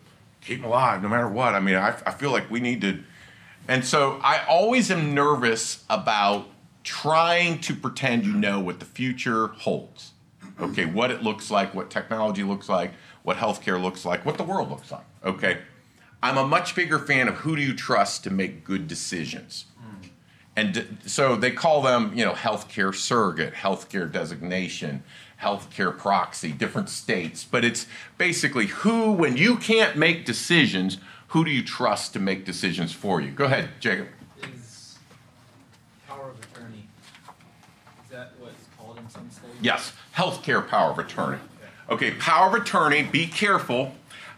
[0.49, 1.55] keep them alive no matter what.
[1.55, 3.03] I mean, I, I feel like we need to.
[3.69, 6.49] And so I always am nervous about
[6.83, 10.13] trying to pretend you know what the future holds.
[10.61, 12.93] Okay, what it looks like, what technology looks like,
[13.23, 15.05] what healthcare looks like, what the world looks like.
[15.25, 15.59] Okay.
[16.21, 19.67] I'm a much bigger fan of who do you trust to make good decisions.
[20.57, 25.05] And so they call them, you know, healthcare surrogate, healthcare designation,
[25.43, 27.87] healthcare proxy, different states, but it's
[28.17, 33.21] basically who, when you can't make decisions, who do you trust to make decisions for
[33.21, 33.31] you?
[33.31, 34.09] Go ahead, Jacob.
[34.43, 34.99] Is
[36.09, 36.89] power of attorney,
[38.05, 39.55] is that what called in some states?
[39.61, 41.39] Yes, healthcare power of attorney.
[41.89, 43.95] Okay, power of attorney, be careful.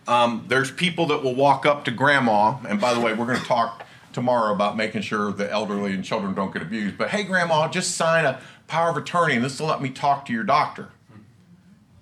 [0.06, 3.40] Um, there's people that will walk up to grandma, and by the way, we're going
[3.40, 6.98] to talk tomorrow about making sure the elderly and children don't get abused.
[6.98, 8.40] But hey, grandma, just sign a
[8.70, 10.88] power of attorney and this will let me talk to your doctor.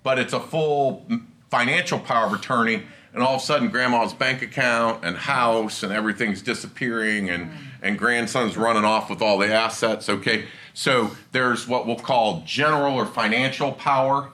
[0.03, 1.05] But it's a full
[1.49, 5.91] financial power of attorney, and all of a sudden, grandma's bank account and house and
[5.91, 7.51] everything's disappearing, and,
[7.81, 10.07] and grandson's running off with all the assets.
[10.09, 14.29] Okay, so there's what we'll call general or financial power,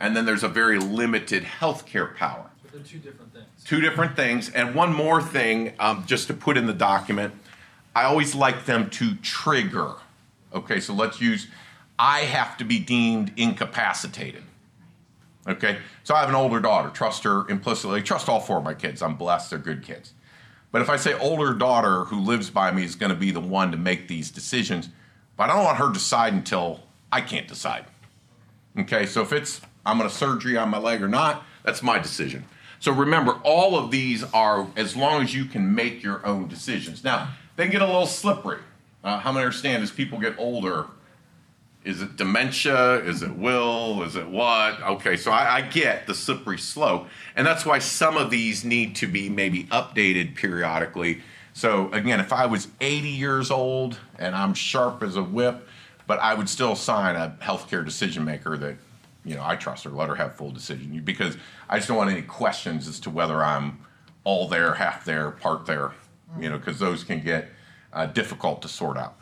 [0.00, 2.50] and then there's a very limited healthcare power.
[2.62, 3.46] But they're two different things.
[3.64, 4.50] Two different things.
[4.50, 7.34] And one more thing, um, just to put in the document,
[7.94, 9.92] I always like them to trigger.
[10.52, 11.46] Okay, so let's use
[11.98, 14.44] I have to be deemed incapacitated.
[15.48, 16.90] Okay, so I have an older daughter.
[16.90, 18.02] Trust her implicitly.
[18.02, 19.02] Trust all four of my kids.
[19.02, 19.50] I'm blessed.
[19.50, 20.12] They're good kids.
[20.70, 23.40] But if I say older daughter who lives by me is going to be the
[23.40, 24.90] one to make these decisions,
[25.36, 26.80] but I don't want her to decide until
[27.10, 27.86] I can't decide.
[28.78, 31.98] Okay, so if it's I'm going to surgery on my leg or not, that's my
[31.98, 32.44] decision.
[32.80, 37.02] So remember, all of these are as long as you can make your own decisions.
[37.02, 38.60] Now, they get a little slippery.
[39.02, 40.86] Uh, how many understand as people get older,
[41.88, 42.96] is it dementia?
[42.96, 44.02] Is it will?
[44.02, 44.78] Is it what?
[44.82, 47.08] Okay, so I, I get the slippery slope.
[47.34, 51.22] And that's why some of these need to be maybe updated periodically.
[51.54, 55.66] So, again, if I was 80 years old and I'm sharp as a whip,
[56.06, 58.76] but I would still sign a healthcare decision maker that,
[59.24, 61.38] you know, I trust her, let her have full decision because
[61.70, 63.78] I just don't want any questions as to whether I'm
[64.24, 65.92] all there, half there, part there,
[66.38, 67.48] you know, because those can get
[67.94, 69.16] uh, difficult to sort out.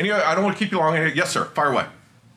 [0.00, 0.94] Any other, I don't want to keep you long.
[1.14, 1.44] Yes, sir.
[1.44, 1.84] Fire away.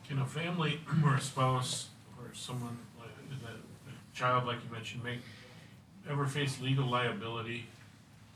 [0.05, 1.87] Can a family or a spouse
[2.19, 5.19] or someone, like a a child, like you mentioned, make,
[6.09, 7.67] ever face legal liability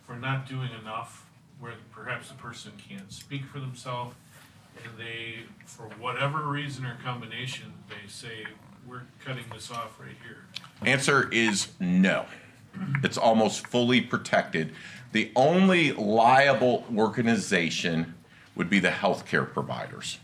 [0.05, 1.25] for not doing enough
[1.59, 4.15] where perhaps the person can't speak for themselves
[4.85, 8.45] and they, for whatever reason or combination, they say,
[8.87, 10.45] we're cutting this off right here?
[10.89, 12.27] Answer is no.
[13.03, 14.71] It's almost fully protected.
[15.11, 18.13] The only liable organization
[18.57, 20.19] would be the healthcare providers.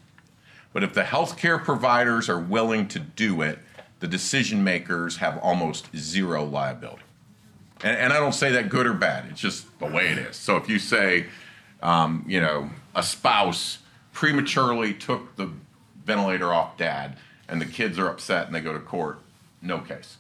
[0.74, 3.60] But if the healthcare providers are willing to do it,
[4.00, 7.04] the decision makers have almost zero liability.
[7.84, 10.36] And, and I don't say that good or bad, it's just the way it is.
[10.36, 11.28] So if you say,
[11.82, 13.80] um, you know, a spouse
[14.12, 15.50] prematurely took the
[16.06, 17.18] ventilator off dad
[17.48, 19.20] and the kids are upset and they go to court,
[19.62, 20.18] no case.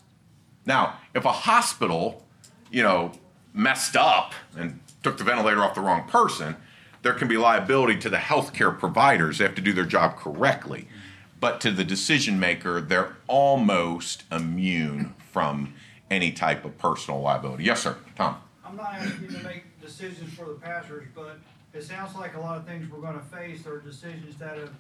[0.66, 2.24] Now, if a hospital,
[2.72, 3.12] you know,
[3.54, 6.56] messed up and took the ventilator off the wrong person,
[7.04, 9.38] there can be liability to the healthcare providers.
[9.38, 10.88] They have to do their job correctly.
[11.40, 15.74] But to the decision maker, they're almost immune from
[16.10, 17.66] any type of personal liability.
[17.66, 17.98] Yes, sir.
[18.16, 18.38] Tom.
[18.66, 21.40] I'm not asking you to make decisions for the pastors, but
[21.74, 24.74] it sounds like a lot of things we're gonna face are decisions that have,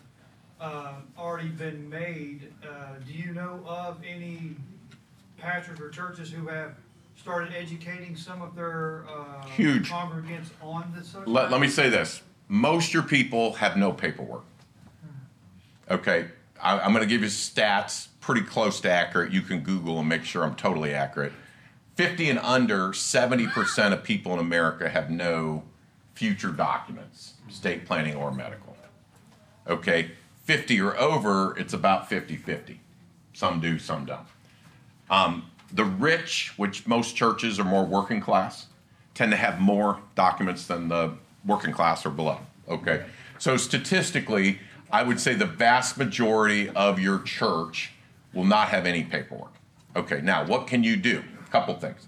[0.61, 2.53] uh, already been made.
[2.65, 4.55] Uh, do you know of any
[5.37, 6.75] pastors or churches who have
[7.15, 9.89] started educating some of their, uh, Huge.
[9.89, 11.27] congregants on the subject?
[11.27, 14.43] Let, let me say this most your people have no paperwork.
[15.89, 16.27] Okay,
[16.61, 19.31] I, I'm going to give you stats pretty close to accurate.
[19.31, 21.33] You can Google and make sure I'm totally accurate.
[21.95, 25.63] 50 and under, 70% of people in America have no
[26.13, 28.73] future documents, state planning or medical.
[29.67, 30.11] Okay,
[30.43, 32.79] 50 or over, it's about 50 50.
[33.33, 34.27] Some do, some don't.
[35.09, 38.67] Um, the rich, which most churches are more working class,
[39.15, 41.13] tend to have more documents than the
[41.45, 42.39] working class or below.
[42.69, 43.05] Okay,
[43.39, 44.59] so statistically,
[44.91, 47.91] I would say the vast majority of your church
[48.33, 49.53] will not have any paperwork.
[49.95, 51.23] Okay, now what can you do?
[51.45, 52.07] A couple things.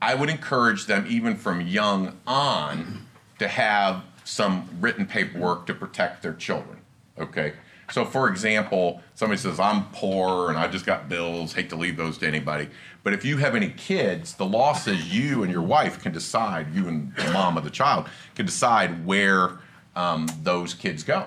[0.00, 3.06] I would encourage them, even from young on,
[3.38, 6.78] to have some written paperwork to protect their children.
[7.18, 7.54] Okay,
[7.90, 11.96] so for example, somebody says, I'm poor and I just got bills, hate to leave
[11.96, 12.68] those to anybody.
[13.06, 16.74] But if you have any kids, the law says you and your wife can decide,
[16.74, 19.60] you and the mom of the child can decide where
[19.94, 21.26] um, those kids go.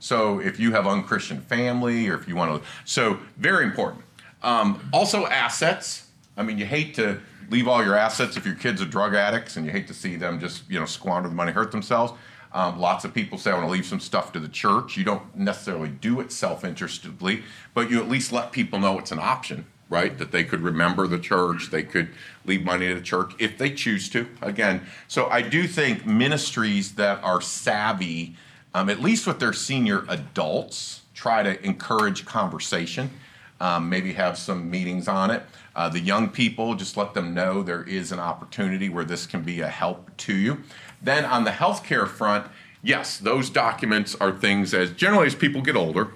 [0.00, 4.02] So if you have unchristian family or if you want to, so very important.
[4.42, 6.08] Um, also assets.
[6.36, 9.56] I mean, you hate to leave all your assets if your kids are drug addicts
[9.56, 12.14] and you hate to see them just, you know, squander the money, hurt themselves.
[12.52, 14.96] Um, lots of people say, I want to leave some stuff to the church.
[14.96, 17.44] You don't necessarily do it self interestedly,
[17.74, 20.16] but you at least let people know it's an option, right?
[20.18, 22.08] That they could remember the church, they could
[22.44, 24.28] leave money to the church if they choose to.
[24.42, 28.36] Again, so I do think ministries that are savvy,
[28.74, 33.10] um, at least with their senior adults, try to encourage conversation.
[33.58, 35.42] Um, maybe have some meetings on it.
[35.74, 39.40] Uh, the young people, just let them know there is an opportunity where this can
[39.40, 40.62] be a help to you.
[41.00, 42.46] Then on the healthcare front,
[42.82, 46.08] yes, those documents are things as generally as people get older,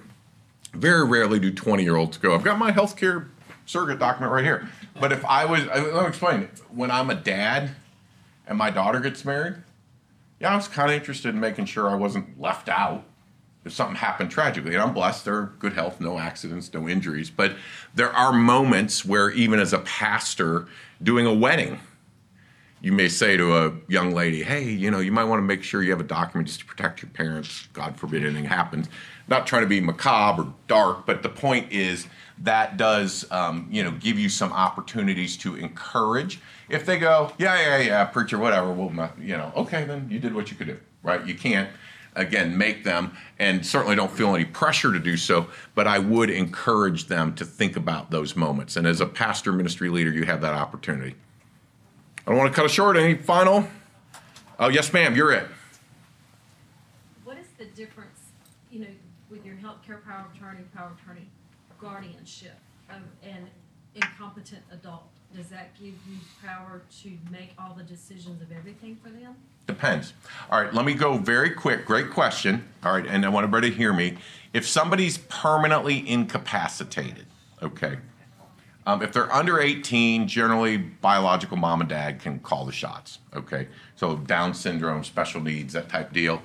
[0.75, 3.29] very rarely do 20 year olds go, I've got my healthcare
[3.71, 4.69] surrogate document right here.
[5.01, 7.71] But if I was, uh, let me explain, when I'm a dad
[8.47, 9.55] and my daughter gets married,
[10.41, 13.05] yeah, I was kind of interested in making sure I wasn't left out
[13.65, 14.75] if something happened tragically.
[14.75, 17.31] And I'm blessed, there are good health, no accidents, no injuries.
[17.31, 17.55] But
[17.95, 20.67] there are moments where, even as a pastor
[21.03, 21.79] doing a wedding,
[22.83, 25.63] you may say to a young lady, hey, you know, you might want to make
[25.63, 27.69] sure you have a document just to protect your parents.
[27.73, 28.89] God forbid anything happens.
[29.29, 32.07] Not trying to be macabre or dark, but the point is
[32.39, 36.41] that does, um, you know, give you some opportunities to encourage.
[36.69, 40.35] If they go, yeah, yeah, yeah, preacher, whatever, well, you know, okay, then you did
[40.35, 41.25] what you could do, right?
[41.27, 41.69] You can't,
[42.17, 46.31] again, make them, and certainly don't feel any pressure to do so, but I would
[46.31, 48.77] encourage them to think about those moments.
[48.77, 51.15] And as a pastor ministry leader, you have that opportunity.
[52.27, 52.97] I don't want to cut it short.
[52.97, 53.69] Any final?
[54.59, 55.47] Oh, yes, ma'am, you're it.
[57.25, 58.21] What is the difference,
[58.71, 58.87] you know,
[59.31, 61.27] with your healthcare power of attorney, power of attorney?
[61.81, 62.59] guardianship
[62.91, 63.49] of an
[63.95, 65.05] incompetent adult?
[65.35, 69.37] Does that give you power to make all the decisions of everything for them?
[69.67, 70.13] Depends.
[70.51, 71.87] All right, let me go very quick.
[71.87, 72.69] Great question.
[72.83, 74.19] All right, and I want everybody to hear me.
[74.53, 77.27] If somebody's permanently incapacitated,
[77.63, 77.99] okay,
[78.87, 83.69] um, if they're under 18, generally biological mom and dad can call the shots, okay?
[83.97, 86.43] So Down syndrome, special needs, that type deal.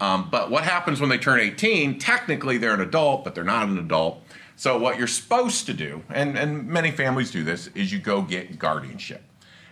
[0.00, 1.98] Um, but what happens when they turn 18?
[1.98, 4.22] Technically, they're an adult, but they're not an adult.
[4.56, 8.22] So what you're supposed to do, and, and many families do this, is you go
[8.22, 9.22] get guardianship.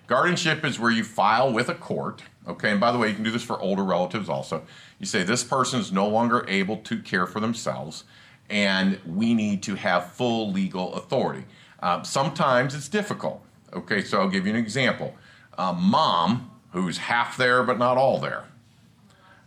[0.06, 2.70] Guardianship is where you file with a court, okay?
[2.70, 4.62] And by the way, you can do this for older relatives also.
[4.98, 8.04] You say this person is no longer able to care for themselves,
[8.52, 11.44] and we need to have full legal authority.
[11.80, 13.42] Uh, sometimes it's difficult.
[13.72, 15.16] Okay, so I'll give you an example.
[15.58, 18.44] Mom, who's half there but not all there.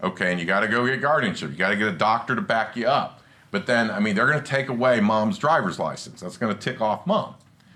[0.04, 1.52] Okay, and you got to go get guardianship.
[1.52, 3.22] You got to get a doctor to back you up.
[3.52, 6.20] But then, I mean, they're going to take away mom's driver's license.
[6.20, 7.36] That's going to tick off mom.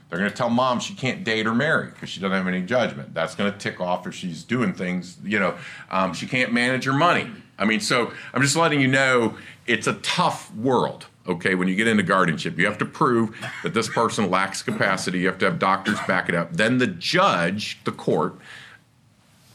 [0.10, 2.64] They're going to tell mom she can't date or marry because she doesn't have any
[2.64, 3.14] judgment.
[3.14, 5.56] That's going to tick off if she's doing things, you know,
[5.92, 7.30] um, she can't manage her money.
[7.58, 11.76] I mean, so I'm just letting you know it's a tough world, okay, when you
[11.76, 12.58] get into guardianship.
[12.58, 15.20] You have to prove that this person lacks capacity.
[15.20, 16.54] You have to have doctors back it up.
[16.54, 18.36] Then the judge, the court,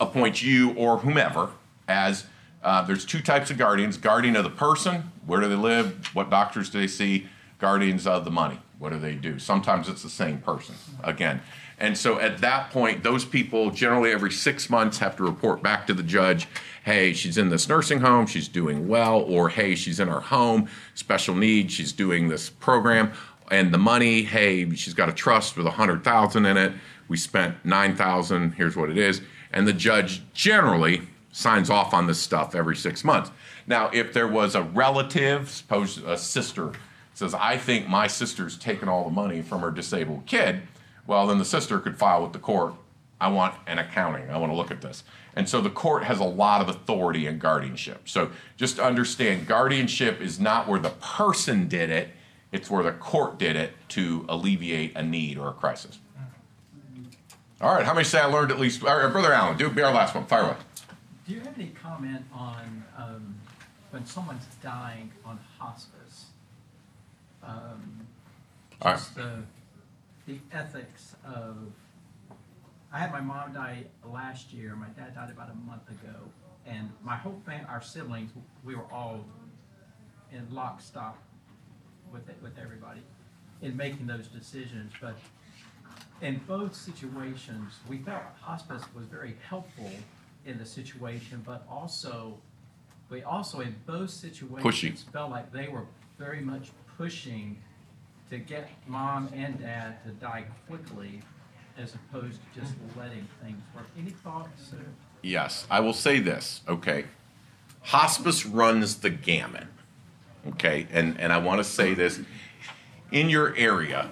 [0.00, 1.50] appoints you or whomever
[1.88, 2.26] as
[2.62, 6.30] uh, there's two types of guardians guardian of the person, where do they live, what
[6.30, 9.38] doctors do they see, guardians of the money, what do they do?
[9.38, 11.42] Sometimes it's the same person, again.
[11.78, 15.86] And so at that point, those people generally every six months have to report back
[15.88, 16.46] to the judge
[16.84, 20.68] hey, she's in this nursing home, she's doing well, or hey, she's in our home,
[20.94, 23.10] special needs, she's doing this program.
[23.50, 26.72] And the money, hey, she's got a trust with a hundred thousand in it.
[27.08, 28.52] We spent nine thousand.
[28.52, 29.20] Here's what it is,
[29.52, 31.02] and the judge generally
[31.32, 33.30] signs off on this stuff every six months.
[33.66, 36.72] Now, if there was a relative, suppose a sister,
[37.14, 40.62] says, I think my sister's taken all the money from her disabled kid,
[41.07, 42.74] well, then the sister could file with the court,
[43.20, 45.05] I want an accounting, I want to look at this.
[45.36, 48.09] And so the court has a lot of authority in guardianship.
[48.09, 52.11] So just understand guardianship is not where the person did it,
[52.52, 55.98] it's where the court did it to alleviate a need or a crisis.
[57.61, 58.84] All right, how many say I learned at least?
[58.84, 60.26] All right, Brother Allen, do be our last one.
[60.26, 60.57] Fire away.
[61.26, 63.34] Do you have any comment on um,
[63.90, 66.26] when someone's dying on hospice?
[67.42, 68.07] Um,
[68.82, 69.00] All right.
[69.14, 69.42] the,
[70.26, 71.56] the ethics of.
[72.92, 74.76] I had my mom die last year.
[74.76, 76.14] My dad died about a month ago,
[76.66, 78.30] and my whole family, our siblings,
[78.64, 79.24] we were all
[80.32, 81.16] in lockstep
[82.12, 83.00] with it, with everybody
[83.62, 84.92] in making those decisions.
[85.00, 85.16] But
[86.20, 89.90] in both situations, we felt hospice was very helpful
[90.46, 92.38] in the situation, but also,
[93.10, 95.84] we also in both situations felt like they were
[96.18, 97.56] very much pushing
[98.30, 101.22] to get mom and dad to die quickly
[101.76, 103.86] as opposed to just letting things work.
[103.98, 104.74] Any thoughts?
[105.22, 107.06] Yes, I will say this, okay?
[107.82, 109.66] Hospice runs the gamut,
[110.48, 110.86] okay?
[110.92, 112.20] And, and I want to say this
[113.10, 114.10] in your area,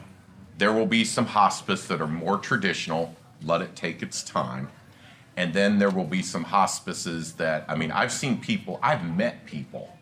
[0.58, 4.68] there will be some hospice that are more traditional, let it take its time.
[5.36, 9.46] And then there will be some hospices that, I mean, I've seen people, I've met
[9.46, 9.96] people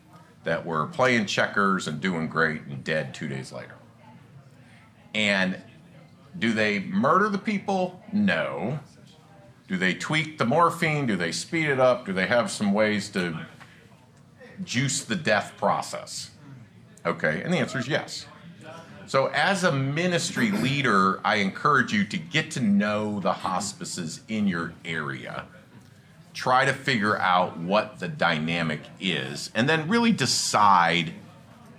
[0.44, 3.74] that were playing checkers and doing great and dead two days later.
[5.14, 5.60] And
[6.38, 8.02] do they murder the people?
[8.12, 8.78] No.
[9.68, 11.06] Do they tweak the morphine?
[11.06, 12.06] Do they speed it up?
[12.06, 13.46] Do they have some ways to
[14.64, 16.30] juice the death process?
[17.06, 18.26] Okay, and the answer is yes.
[19.06, 24.46] So, as a ministry leader, I encourage you to get to know the hospices in
[24.46, 25.46] your area.
[26.32, 31.14] Try to figure out what the dynamic is, and then really decide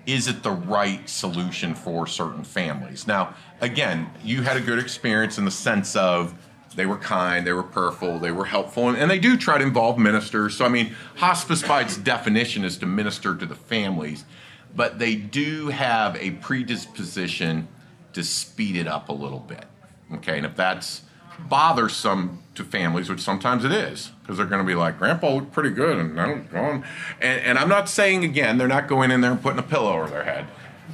[0.06, 3.08] is it the right solution for certain families?
[3.08, 6.34] Now, again, you had a good experience in the sense of
[6.76, 9.98] they were kind, they were prayerful, they were helpful, and, they do try to involve
[9.98, 10.56] ministers.
[10.56, 14.26] So, I mean, hospice by its definition is to minister to the families,
[14.74, 17.68] but they do have a predisposition
[18.14, 19.66] to speed it up a little bit.
[20.14, 21.02] Okay, and if that's
[21.40, 25.52] bothersome to families, which sometimes it is, because they're going to be like, Grandpa looked
[25.52, 26.84] pretty good, and I'm going.
[27.22, 29.94] And, and I'm not saying again, they're not going in there and putting a pillow
[29.94, 30.46] over their head,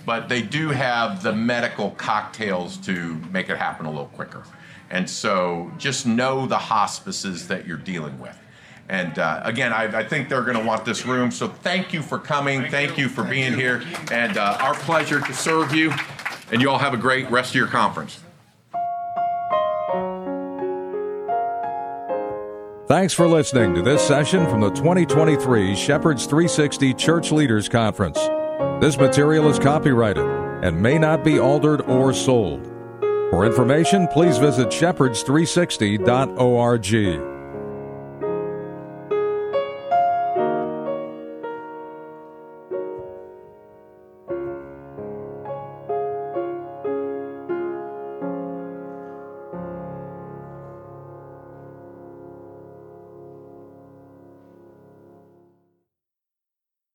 [0.05, 4.43] but they do have the medical cocktails to make it happen a little quicker.
[4.89, 8.37] And so just know the hospices that you're dealing with.
[8.89, 11.29] And uh, again, I, I think they're going to want this room.
[11.29, 12.69] So thank you for coming.
[12.69, 13.83] Thank, you for being here.
[14.11, 15.91] And uh, our pleasure to serve you.
[16.51, 18.19] And you all have a great rest of your conference.
[22.87, 28.17] Thanks for listening to this session from the 2023 Shepherds 360 Church Leaders Conference.
[28.79, 30.23] This material is copyrighted.
[30.63, 32.65] and may not be altered or sold.
[33.29, 37.36] For information, please visit shepherds360.org.